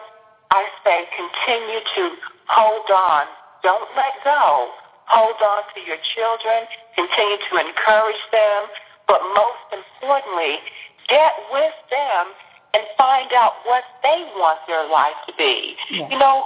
I 0.53 0.69
say 0.85 1.09
continue 1.17 1.81
to 1.81 2.03
hold 2.45 2.85
on. 2.93 3.25
Don't 3.65 3.89
let 3.97 4.13
go. 4.21 4.69
Hold 5.09 5.41
on 5.41 5.65
to 5.73 5.79
your 5.81 5.97
children. 6.13 6.69
Continue 6.93 7.41
to 7.49 7.53
encourage 7.57 8.23
them. 8.29 8.69
But 9.09 9.19
most 9.33 9.65
importantly, 9.73 10.61
get 11.09 11.33
with 11.49 11.73
them 11.89 12.37
and 12.77 12.85
find 13.01 13.33
out 13.33 13.65
what 13.65 13.81
they 14.05 14.29
want 14.37 14.61
their 14.69 14.85
life 14.89 15.17
to 15.25 15.33
be. 15.41 15.73
Yeah. 15.89 16.09
You 16.13 16.21
know, 16.21 16.45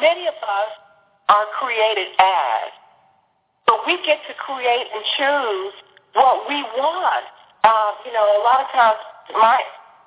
many 0.00 0.24
of 0.24 0.34
us 0.40 0.72
are 1.28 1.44
created 1.60 2.08
as. 2.16 2.72
So 3.68 3.84
we 3.86 4.00
get 4.04 4.24
to 4.28 4.34
create 4.40 4.88
and 4.88 5.04
choose 5.16 5.74
what 6.16 6.48
we 6.48 6.62
want. 6.80 7.24
Um, 7.64 7.92
you 8.04 8.12
know, 8.12 8.24
a 8.24 8.42
lot 8.44 8.64
of 8.64 8.68
times 8.72 9.00
my 9.32 9.60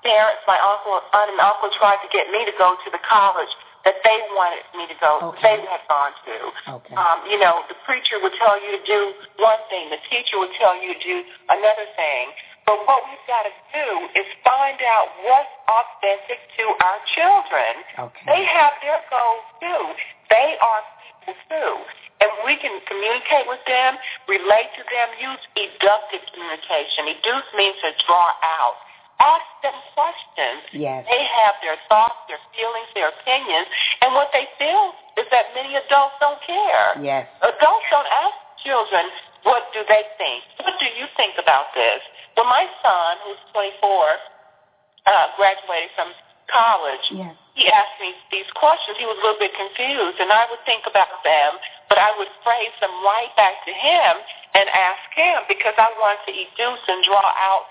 parents, 0.08 0.40
my 0.48 0.56
uncle, 0.64 1.04
aunt, 1.12 1.30
and 1.36 1.42
uncle 1.44 1.68
tried 1.76 2.00
to 2.00 2.10
get 2.16 2.32
me 2.32 2.48
to 2.48 2.56
go 2.56 2.80
to 2.80 2.90
the 2.90 3.02
college 3.04 3.52
that 3.84 4.00
they 4.04 4.20
wanted 4.36 4.64
me 4.76 4.84
to 4.88 4.98
go, 5.00 5.32
okay. 5.32 5.56
they 5.56 5.58
had 5.64 5.84
gone 5.88 6.12
to. 6.28 6.38
Okay. 6.80 6.96
Um, 6.96 7.24
you 7.28 7.40
know, 7.40 7.64
the 7.72 7.78
preacher 7.88 8.20
would 8.20 8.36
tell 8.36 8.60
you 8.60 8.76
to 8.76 8.84
do 8.84 9.16
one 9.40 9.60
thing, 9.72 9.88
the 9.92 10.02
teacher 10.12 10.40
would 10.40 10.52
tell 10.60 10.76
you 10.76 10.92
to 10.92 11.00
do 11.00 11.18
another 11.48 11.88
thing. 11.96 12.36
But 12.68 12.84
what 12.84 13.00
we've 13.08 13.28
got 13.32 13.48
to 13.48 13.56
do 13.72 13.88
is 14.20 14.28
find 14.44 14.76
out 14.84 15.08
what's 15.24 15.54
authentic 15.72 16.40
to 16.60 16.66
our 16.84 17.00
children. 17.16 17.72
Okay. 18.12 18.28
They 18.28 18.44
have 18.44 18.76
their 18.84 19.00
goals 19.08 19.48
too. 19.64 19.84
They 20.28 20.60
are 20.60 20.82
people 21.08 21.36
too. 21.48 21.74
And 22.20 22.28
we 22.44 22.60
can 22.60 22.76
communicate 22.92 23.48
with 23.48 23.64
them, 23.72 23.96
relate 24.28 24.74
to 24.76 24.84
them, 24.84 25.08
use 25.16 25.40
eductive 25.56 26.28
communication. 26.36 27.08
Educe 27.08 27.50
means 27.56 27.80
to 27.88 27.96
draw 28.04 28.36
out. 28.44 28.84
Ask 29.18 29.50
them 29.66 29.74
questions. 29.98 30.62
Yes. 30.74 31.02
They 31.10 31.24
have 31.26 31.58
their 31.66 31.78
thoughts, 31.90 32.22
their 32.30 32.42
feelings, 32.54 32.90
their 32.94 33.10
opinions, 33.10 33.66
and 34.06 34.14
what 34.14 34.30
they 34.30 34.46
feel 34.62 34.94
is 35.18 35.26
that 35.34 35.58
many 35.58 35.74
adults 35.74 36.22
don't 36.22 36.38
care. 36.46 37.02
Yes. 37.02 37.26
Adults 37.42 37.88
don't 37.90 38.06
ask 38.06 38.38
children, 38.62 39.10
what 39.42 39.70
do 39.74 39.82
they 39.90 40.04
think? 40.22 40.44
What 40.62 40.78
do 40.78 40.86
you 40.94 41.10
think 41.18 41.40
about 41.42 41.74
this? 41.74 42.02
When 42.38 42.46
my 42.46 42.70
son, 42.84 43.12
who's 43.26 43.42
24, 43.54 43.82
uh, 43.82 45.34
graduated 45.40 45.90
from 45.98 46.14
college, 46.52 47.06
yes. 47.10 47.34
he 47.56 47.66
asked 47.72 47.98
me 47.98 48.14
these 48.30 48.50
questions. 48.54 49.00
He 49.02 49.08
was 49.08 49.18
a 49.18 49.24
little 49.24 49.42
bit 49.42 49.56
confused, 49.56 50.22
and 50.22 50.30
I 50.30 50.46
would 50.52 50.62
think 50.68 50.86
about 50.86 51.26
them, 51.26 51.58
but 51.90 51.98
I 51.98 52.14
would 52.20 52.30
phrase 52.46 52.76
them 52.84 52.94
right 53.02 53.32
back 53.34 53.66
to 53.66 53.74
him 53.74 54.14
and 54.54 54.66
ask 54.70 55.06
him 55.16 55.48
because 55.50 55.74
I 55.78 55.90
wanted 55.98 56.22
to 56.28 56.34
educe 56.34 56.86
and 56.86 57.02
draw 57.08 57.24
out 57.24 57.66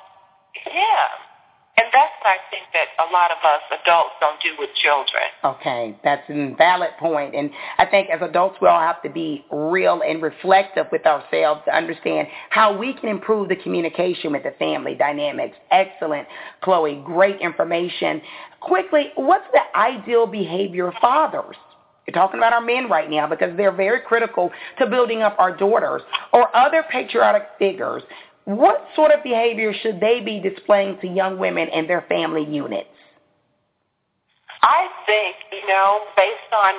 him. 0.65 1.26
And 1.79 1.87
that's 1.93 2.13
what 2.23 2.31
I 2.31 2.39
think 2.51 2.65
that 2.73 2.89
a 2.99 3.13
lot 3.13 3.31
of 3.31 3.37
us 3.45 3.61
adults 3.83 4.15
don't 4.19 4.41
do 4.41 4.49
with 4.59 4.71
children. 4.77 5.25
Okay, 5.45 5.99
that's 6.03 6.23
a 6.31 6.55
valid 6.57 6.91
point. 6.99 7.35
And 7.35 7.51
I 7.77 7.85
think 7.85 8.09
as 8.09 8.21
adults, 8.23 8.57
we 8.63 8.69
all 8.69 8.81
have 8.81 9.03
to 9.03 9.11
be 9.11 9.45
real 9.53 10.01
and 10.01 10.23
reflective 10.23 10.87
with 10.91 11.05
ourselves 11.05 11.61
to 11.67 11.77
understand 11.77 12.29
how 12.49 12.77
we 12.77 12.95
can 12.95 13.11
improve 13.11 13.51
the 13.51 13.57
communication 13.57 14.33
with 14.33 14.43
the 14.43 14.55
family 14.59 14.95
dynamics. 14.95 15.57
Excellent, 15.71 16.27
Chloe. 16.63 17.03
Great 17.05 17.41
information. 17.41 18.23
Quickly, 18.61 19.13
what's 19.17 19.47
the 19.53 19.79
ideal 19.79 20.27
behavior 20.27 20.89
of 20.89 20.95
fathers? 20.95 21.57
You're 22.07 22.15
talking 22.15 22.39
about 22.39 22.53
our 22.53 22.61
men 22.61 22.89
right 22.89 23.11
now 23.11 23.27
because 23.27 23.57
they're 23.57 23.73
very 23.73 24.01
critical 24.01 24.53
to 24.79 24.87
building 24.87 25.23
up 25.23 25.35
our 25.39 25.57
daughters 25.57 26.03
or 26.33 26.55
other 26.57 26.85
patriotic 26.91 27.49
figures 27.59 28.03
what 28.47 28.87
sort 28.95 29.11
of 29.11 29.23
behavior 29.23 29.75
should 29.75 29.99
they 29.99 30.23
be 30.23 30.39
displaying 30.39 30.99
to 31.03 31.07
young 31.07 31.39
women 31.39 31.69
and 31.69 31.91
their 31.91 32.07
family 32.09 32.47
units? 32.47 32.89
I 34.63 34.87
think, 35.05 35.37
you 35.51 35.67
know, 35.69 36.07
based 36.17 36.51
on 36.55 36.75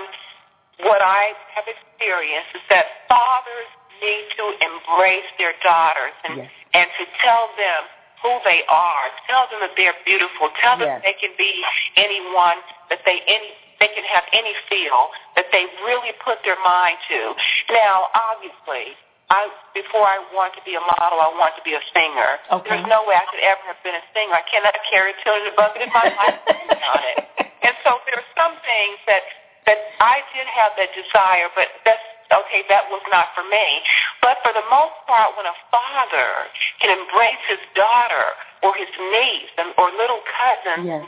what 0.88 1.04
I 1.04 1.36
have 1.56 1.68
experienced, 1.68 2.56
is 2.56 2.64
that 2.72 3.08
fathers 3.08 3.70
need 4.00 4.26
to 4.40 4.46
embrace 4.64 5.28
their 5.38 5.54
daughters 5.60 6.16
and, 6.24 6.48
yes. 6.48 6.52
and 6.74 6.88
to 6.88 7.04
tell 7.20 7.52
them 7.60 7.82
who 8.24 8.34
they 8.48 8.64
are. 8.72 9.04
Tell 9.28 9.52
them 9.52 9.60
that 9.68 9.76
they're 9.76 9.98
beautiful. 10.08 10.48
Tell 10.64 10.80
them 10.80 10.88
yes. 10.88 11.04
they 11.04 11.16
can 11.20 11.36
be 11.38 11.52
anyone, 12.00 12.64
that 12.90 13.04
they 13.06 13.20
any 13.28 13.52
they 13.80 13.94
can 13.94 14.04
have 14.10 14.26
any 14.34 14.54
feel 14.70 15.14
that 15.36 15.46
they 15.54 15.70
really 15.86 16.10
put 16.26 16.42
their 16.42 16.58
mind 16.66 16.98
to. 17.14 17.38
Now, 17.70 18.10
obviously, 18.18 18.98
I 19.28 19.52
before 19.76 20.08
I 20.08 20.24
want 20.32 20.56
to 20.56 20.64
be 20.64 20.80
a 20.80 20.84
model, 20.84 21.20
I 21.20 21.28
want 21.36 21.52
to 21.60 21.64
be 21.68 21.76
a 21.76 21.84
singer. 21.92 22.40
Okay. 22.48 22.80
There's 22.80 22.88
no 22.88 23.04
way 23.04 23.20
I 23.20 23.28
could 23.28 23.44
ever 23.44 23.64
have 23.68 23.82
been 23.84 23.96
a 23.96 24.06
singer. 24.16 24.32
I 24.32 24.46
cannot 24.48 24.76
carry 24.88 25.12
a 25.12 25.18
tune 25.20 25.44
in 25.44 25.52
a 25.52 25.56
bucket 25.56 25.84
if 25.84 25.92
my 25.92 26.08
life 26.08 26.40
on 26.48 27.02
it. 27.12 27.18
And 27.68 27.76
so 27.84 28.00
there 28.08 28.16
are 28.16 28.30
some 28.32 28.56
things 28.64 28.96
that 29.12 29.28
that 29.68 29.80
I 30.00 30.24
did 30.32 30.48
have 30.48 30.72
that 30.80 30.96
desire, 30.96 31.52
but 31.52 31.68
that's 31.84 32.08
okay. 32.32 32.64
That 32.72 32.88
was 32.88 33.04
not 33.12 33.36
for 33.36 33.44
me. 33.44 33.84
But 34.24 34.40
for 34.40 34.56
the 34.56 34.64
most 34.72 34.96
part, 35.04 35.36
when 35.36 35.44
a 35.44 35.58
father 35.68 36.48
can 36.80 36.96
embrace 36.96 37.44
his 37.52 37.60
daughter 37.76 38.40
or 38.64 38.72
his 38.80 38.88
niece 38.96 39.52
and, 39.60 39.76
or 39.76 39.92
little 40.00 40.24
cousin, 40.24 40.88
yes. 40.88 41.04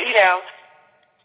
you 0.00 0.16
know, 0.16 0.40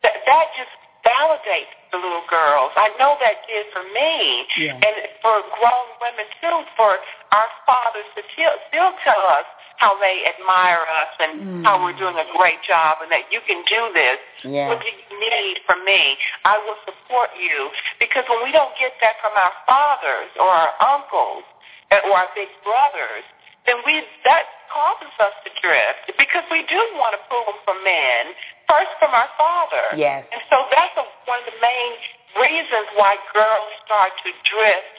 that 0.04 0.20
that 0.28 0.46
just 0.60 0.76
validates 1.10 1.74
the 1.90 1.98
little 1.98 2.26
girls. 2.30 2.70
I 2.78 2.94
know 3.02 3.18
that 3.18 3.42
did 3.50 3.66
for 3.74 3.82
me, 3.90 4.46
yeah. 4.62 4.78
and 4.78 4.96
for 5.26 5.42
grown 5.58 5.88
women 5.98 6.30
too. 6.38 6.58
For 6.78 7.02
our 7.34 7.50
fathers 7.66 8.06
to 8.14 8.22
still, 8.34 8.54
still 8.70 8.94
tell 9.02 9.24
us 9.34 9.50
how 9.82 9.98
they 9.98 10.28
admire 10.28 10.84
us 10.86 11.12
and 11.18 11.34
mm. 11.40 11.64
how 11.66 11.82
we're 11.82 11.98
doing 11.98 12.14
a 12.14 12.28
great 12.38 12.62
job, 12.62 13.02
and 13.02 13.10
that 13.10 13.32
you 13.34 13.42
can 13.50 13.66
do 13.66 13.82
this. 13.96 14.20
Yeah. 14.46 14.70
What 14.70 14.86
do 14.86 14.90
you 14.92 15.18
need 15.18 15.66
from 15.66 15.82
me? 15.82 16.20
I 16.46 16.62
will 16.62 16.78
support 16.86 17.34
you. 17.34 17.74
Because 17.98 18.28
when 18.30 18.46
we 18.46 18.52
don't 18.52 18.76
get 18.78 18.94
that 19.02 19.18
from 19.24 19.34
our 19.34 19.56
fathers 19.66 20.30
or 20.38 20.52
our 20.52 20.74
uncles 20.84 21.48
or 21.90 22.14
our 22.14 22.30
big 22.38 22.52
brothers, 22.62 23.26
then 23.66 23.82
we 23.88 24.04
that 24.28 24.46
causes 24.70 25.12
us 25.18 25.34
to 25.44 25.50
drift 25.60 26.14
because 26.16 26.46
we 26.54 26.62
do 26.70 26.78
want 26.98 27.18
approval 27.18 27.58
from 27.66 27.82
men, 27.82 28.34
first 28.70 28.94
from 29.02 29.12
our 29.12 29.30
father. 29.36 29.98
Yes. 29.98 30.24
And 30.32 30.42
so 30.50 30.70
that's 30.70 30.94
a, 30.96 31.06
one 31.26 31.42
of 31.42 31.48
the 31.50 31.58
main 31.58 31.92
reasons 32.38 32.88
why 32.96 33.18
girls 33.34 33.70
start 33.86 34.14
to 34.24 34.30
drift 34.46 34.96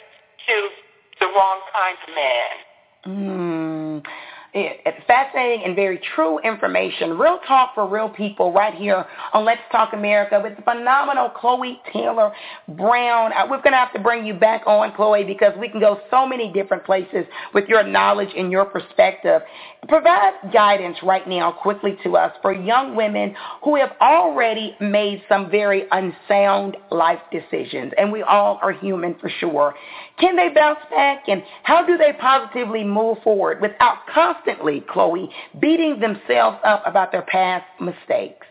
to 0.50 0.56
the 1.22 1.26
wrong 1.30 1.60
kinds 1.70 2.00
of 2.04 2.10
men. 2.18 2.50
Mm. 3.06 4.04
It's 4.52 5.06
fascinating 5.06 5.64
and 5.64 5.76
very 5.76 6.00
true 6.16 6.40
information. 6.40 7.16
Real 7.16 7.38
talk 7.46 7.72
for 7.72 7.86
real 7.86 8.08
people 8.08 8.52
right 8.52 8.74
here 8.74 9.06
on 9.32 9.44
Let's 9.44 9.60
Talk 9.70 9.92
America 9.92 10.40
with 10.42 10.56
the 10.56 10.62
phenomenal 10.62 11.28
Chloe 11.28 11.80
Taylor 11.92 12.32
Brown. 12.70 13.32
Uh, 13.32 13.46
we're 13.48 13.62
going 13.62 13.72
to 13.72 13.78
have 13.78 13.92
to 13.92 14.00
bring 14.00 14.26
you 14.26 14.34
back 14.34 14.62
on, 14.66 14.92
Chloe, 14.96 15.22
because 15.22 15.52
we 15.56 15.68
can 15.68 15.78
go 15.78 16.00
so 16.10 16.26
many 16.26 16.52
different 16.52 16.84
places 16.84 17.26
with 17.54 17.68
your 17.68 17.84
knowledge 17.84 18.30
and 18.36 18.50
your 18.50 18.64
perspective. 18.64 19.42
Provide 19.88 20.32
guidance 20.52 20.96
right 21.04 21.28
now 21.28 21.52
quickly 21.52 21.96
to 22.02 22.16
us 22.16 22.32
for 22.42 22.52
young 22.52 22.96
women 22.96 23.36
who 23.62 23.76
have 23.76 23.92
already 24.00 24.76
made 24.80 25.22
some 25.28 25.48
very 25.48 25.84
unsound 25.92 26.76
life 26.90 27.20
decisions, 27.30 27.92
and 27.96 28.10
we 28.10 28.22
all 28.22 28.58
are 28.62 28.72
human 28.72 29.14
for 29.20 29.30
sure. 29.38 29.76
Can 30.18 30.34
they 30.34 30.48
bounce 30.48 30.80
back, 30.90 31.28
and 31.28 31.44
how 31.62 31.86
do 31.86 31.96
they 31.96 32.12
positively 32.20 32.82
move 32.82 33.18
forward 33.22 33.60
without 33.60 33.98
constantly, 34.12 34.39
Chloe, 34.88 35.30
beating 35.60 36.00
themselves 36.00 36.58
up 36.64 36.82
about 36.86 37.12
their 37.12 37.22
past 37.22 37.66
mistakes? 37.80 38.46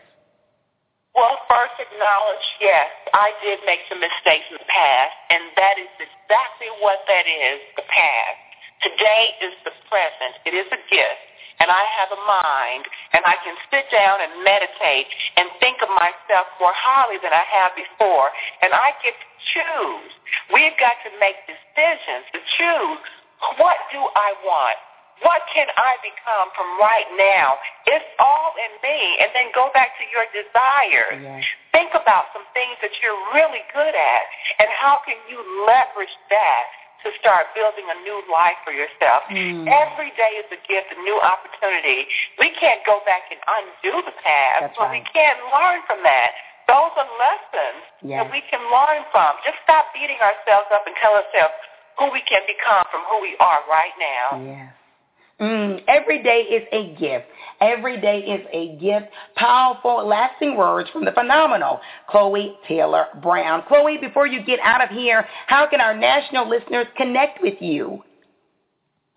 Well, 1.14 1.36
first 1.50 1.74
acknowledge, 1.82 2.46
yes, 2.62 2.86
I 3.12 3.34
did 3.42 3.58
make 3.66 3.82
some 3.90 3.98
mistakes 3.98 4.46
in 4.46 4.56
the 4.62 4.70
past, 4.70 5.14
and 5.30 5.42
that 5.58 5.74
is 5.76 5.90
exactly 5.98 6.70
what 6.78 7.02
that 7.10 7.26
is, 7.26 7.58
the 7.74 7.82
past. 7.90 8.40
Today 8.86 9.24
is 9.42 9.52
the 9.66 9.74
present. 9.90 10.38
It 10.46 10.54
is 10.54 10.70
a 10.70 10.80
gift. 10.86 11.24
And 11.60 11.68
I 11.68 11.84
have 12.00 12.08
a 12.08 12.20
mind, 12.24 12.88
and 13.12 13.20
I 13.28 13.36
can 13.44 13.52
sit 13.68 13.84
down 13.92 14.16
and 14.24 14.40
meditate 14.40 15.12
and 15.36 15.52
think 15.60 15.84
of 15.84 15.92
myself 15.92 16.48
more 16.56 16.72
highly 16.72 17.20
than 17.20 17.36
I 17.36 17.44
have 17.52 17.76
before. 17.76 18.32
And 18.64 18.72
I 18.72 18.96
get 19.04 19.12
to 19.12 19.28
choose. 19.52 20.12
We've 20.56 20.78
got 20.80 20.96
to 21.04 21.10
make 21.20 21.36
decisions 21.44 22.24
to 22.32 22.40
choose. 22.56 23.04
What 23.60 23.76
do 23.92 24.00
I 24.00 24.32
want? 24.40 24.78
What 25.22 25.44
can 25.52 25.68
I 25.76 26.00
become 26.00 26.48
from 26.56 26.68
right 26.80 27.08
now? 27.16 27.60
It's 27.84 28.08
all 28.16 28.56
in 28.56 28.72
me. 28.80 29.20
And 29.20 29.28
then 29.36 29.52
go 29.52 29.68
back 29.76 29.92
to 30.00 30.04
your 30.08 30.24
desires. 30.32 31.20
Yes. 31.20 31.44
Think 31.76 31.92
about 31.92 32.32
some 32.32 32.44
things 32.56 32.80
that 32.80 32.92
you're 33.04 33.20
really 33.36 33.62
good 33.72 33.94
at 33.94 34.22
and 34.58 34.68
how 34.80 35.04
can 35.04 35.16
you 35.28 35.40
leverage 35.68 36.12
that 36.32 36.64
to 37.04 37.08
start 37.16 37.48
building 37.56 37.88
a 37.88 37.96
new 38.04 38.20
life 38.28 38.60
for 38.60 38.76
yourself. 38.76 39.24
Mm. 39.32 39.64
Every 39.64 40.12
day 40.20 40.36
is 40.36 40.48
a 40.52 40.60
gift, 40.68 40.92
a 40.92 40.98
new 41.00 41.16
opportunity. 41.16 42.04
We 42.36 42.52
can't 42.60 42.84
go 42.84 43.00
back 43.08 43.24
and 43.32 43.40
undo 43.40 44.04
the 44.04 44.16
past, 44.20 44.68
That's 44.68 44.76
but 44.76 44.92
right. 44.92 45.00
we 45.00 45.08
can 45.08 45.36
learn 45.48 45.80
from 45.88 46.04
that. 46.04 46.36
Those 46.68 46.92
are 47.00 47.08
lessons 47.18 47.82
that 48.14 48.28
we 48.30 48.44
can 48.46 48.62
learn 48.70 49.02
from. 49.10 49.34
Just 49.42 49.58
stop 49.64 49.90
beating 49.90 50.20
ourselves 50.22 50.70
up 50.70 50.86
and 50.86 50.94
tell 51.02 51.18
ourselves 51.18 51.56
who 51.98 52.12
we 52.14 52.22
can 52.22 52.46
become 52.46 52.86
from 52.94 53.02
who 53.10 53.18
we 53.24 53.34
are 53.42 53.58
right 53.66 53.96
now. 53.98 54.38
Yes. 54.38 54.70
Mm, 55.40 55.82
every 55.88 56.22
day 56.22 56.42
is 56.42 56.62
a 56.70 56.94
gift. 57.00 57.26
Every 57.60 58.00
day 58.00 58.20
is 58.20 58.46
a 58.52 58.76
gift. 58.76 59.06
Powerful, 59.36 60.06
lasting 60.06 60.56
words 60.56 60.90
from 60.90 61.06
the 61.06 61.12
phenomenal 61.12 61.80
Chloe 62.08 62.56
Taylor 62.68 63.06
Brown. 63.22 63.62
Chloe, 63.66 63.96
before 63.98 64.26
you 64.26 64.42
get 64.44 64.60
out 64.60 64.82
of 64.82 64.90
here, 64.90 65.26
how 65.46 65.66
can 65.66 65.80
our 65.80 65.96
national 65.96 66.46
listeners 66.48 66.86
connect 66.96 67.40
with 67.42 67.60
you? 67.60 68.02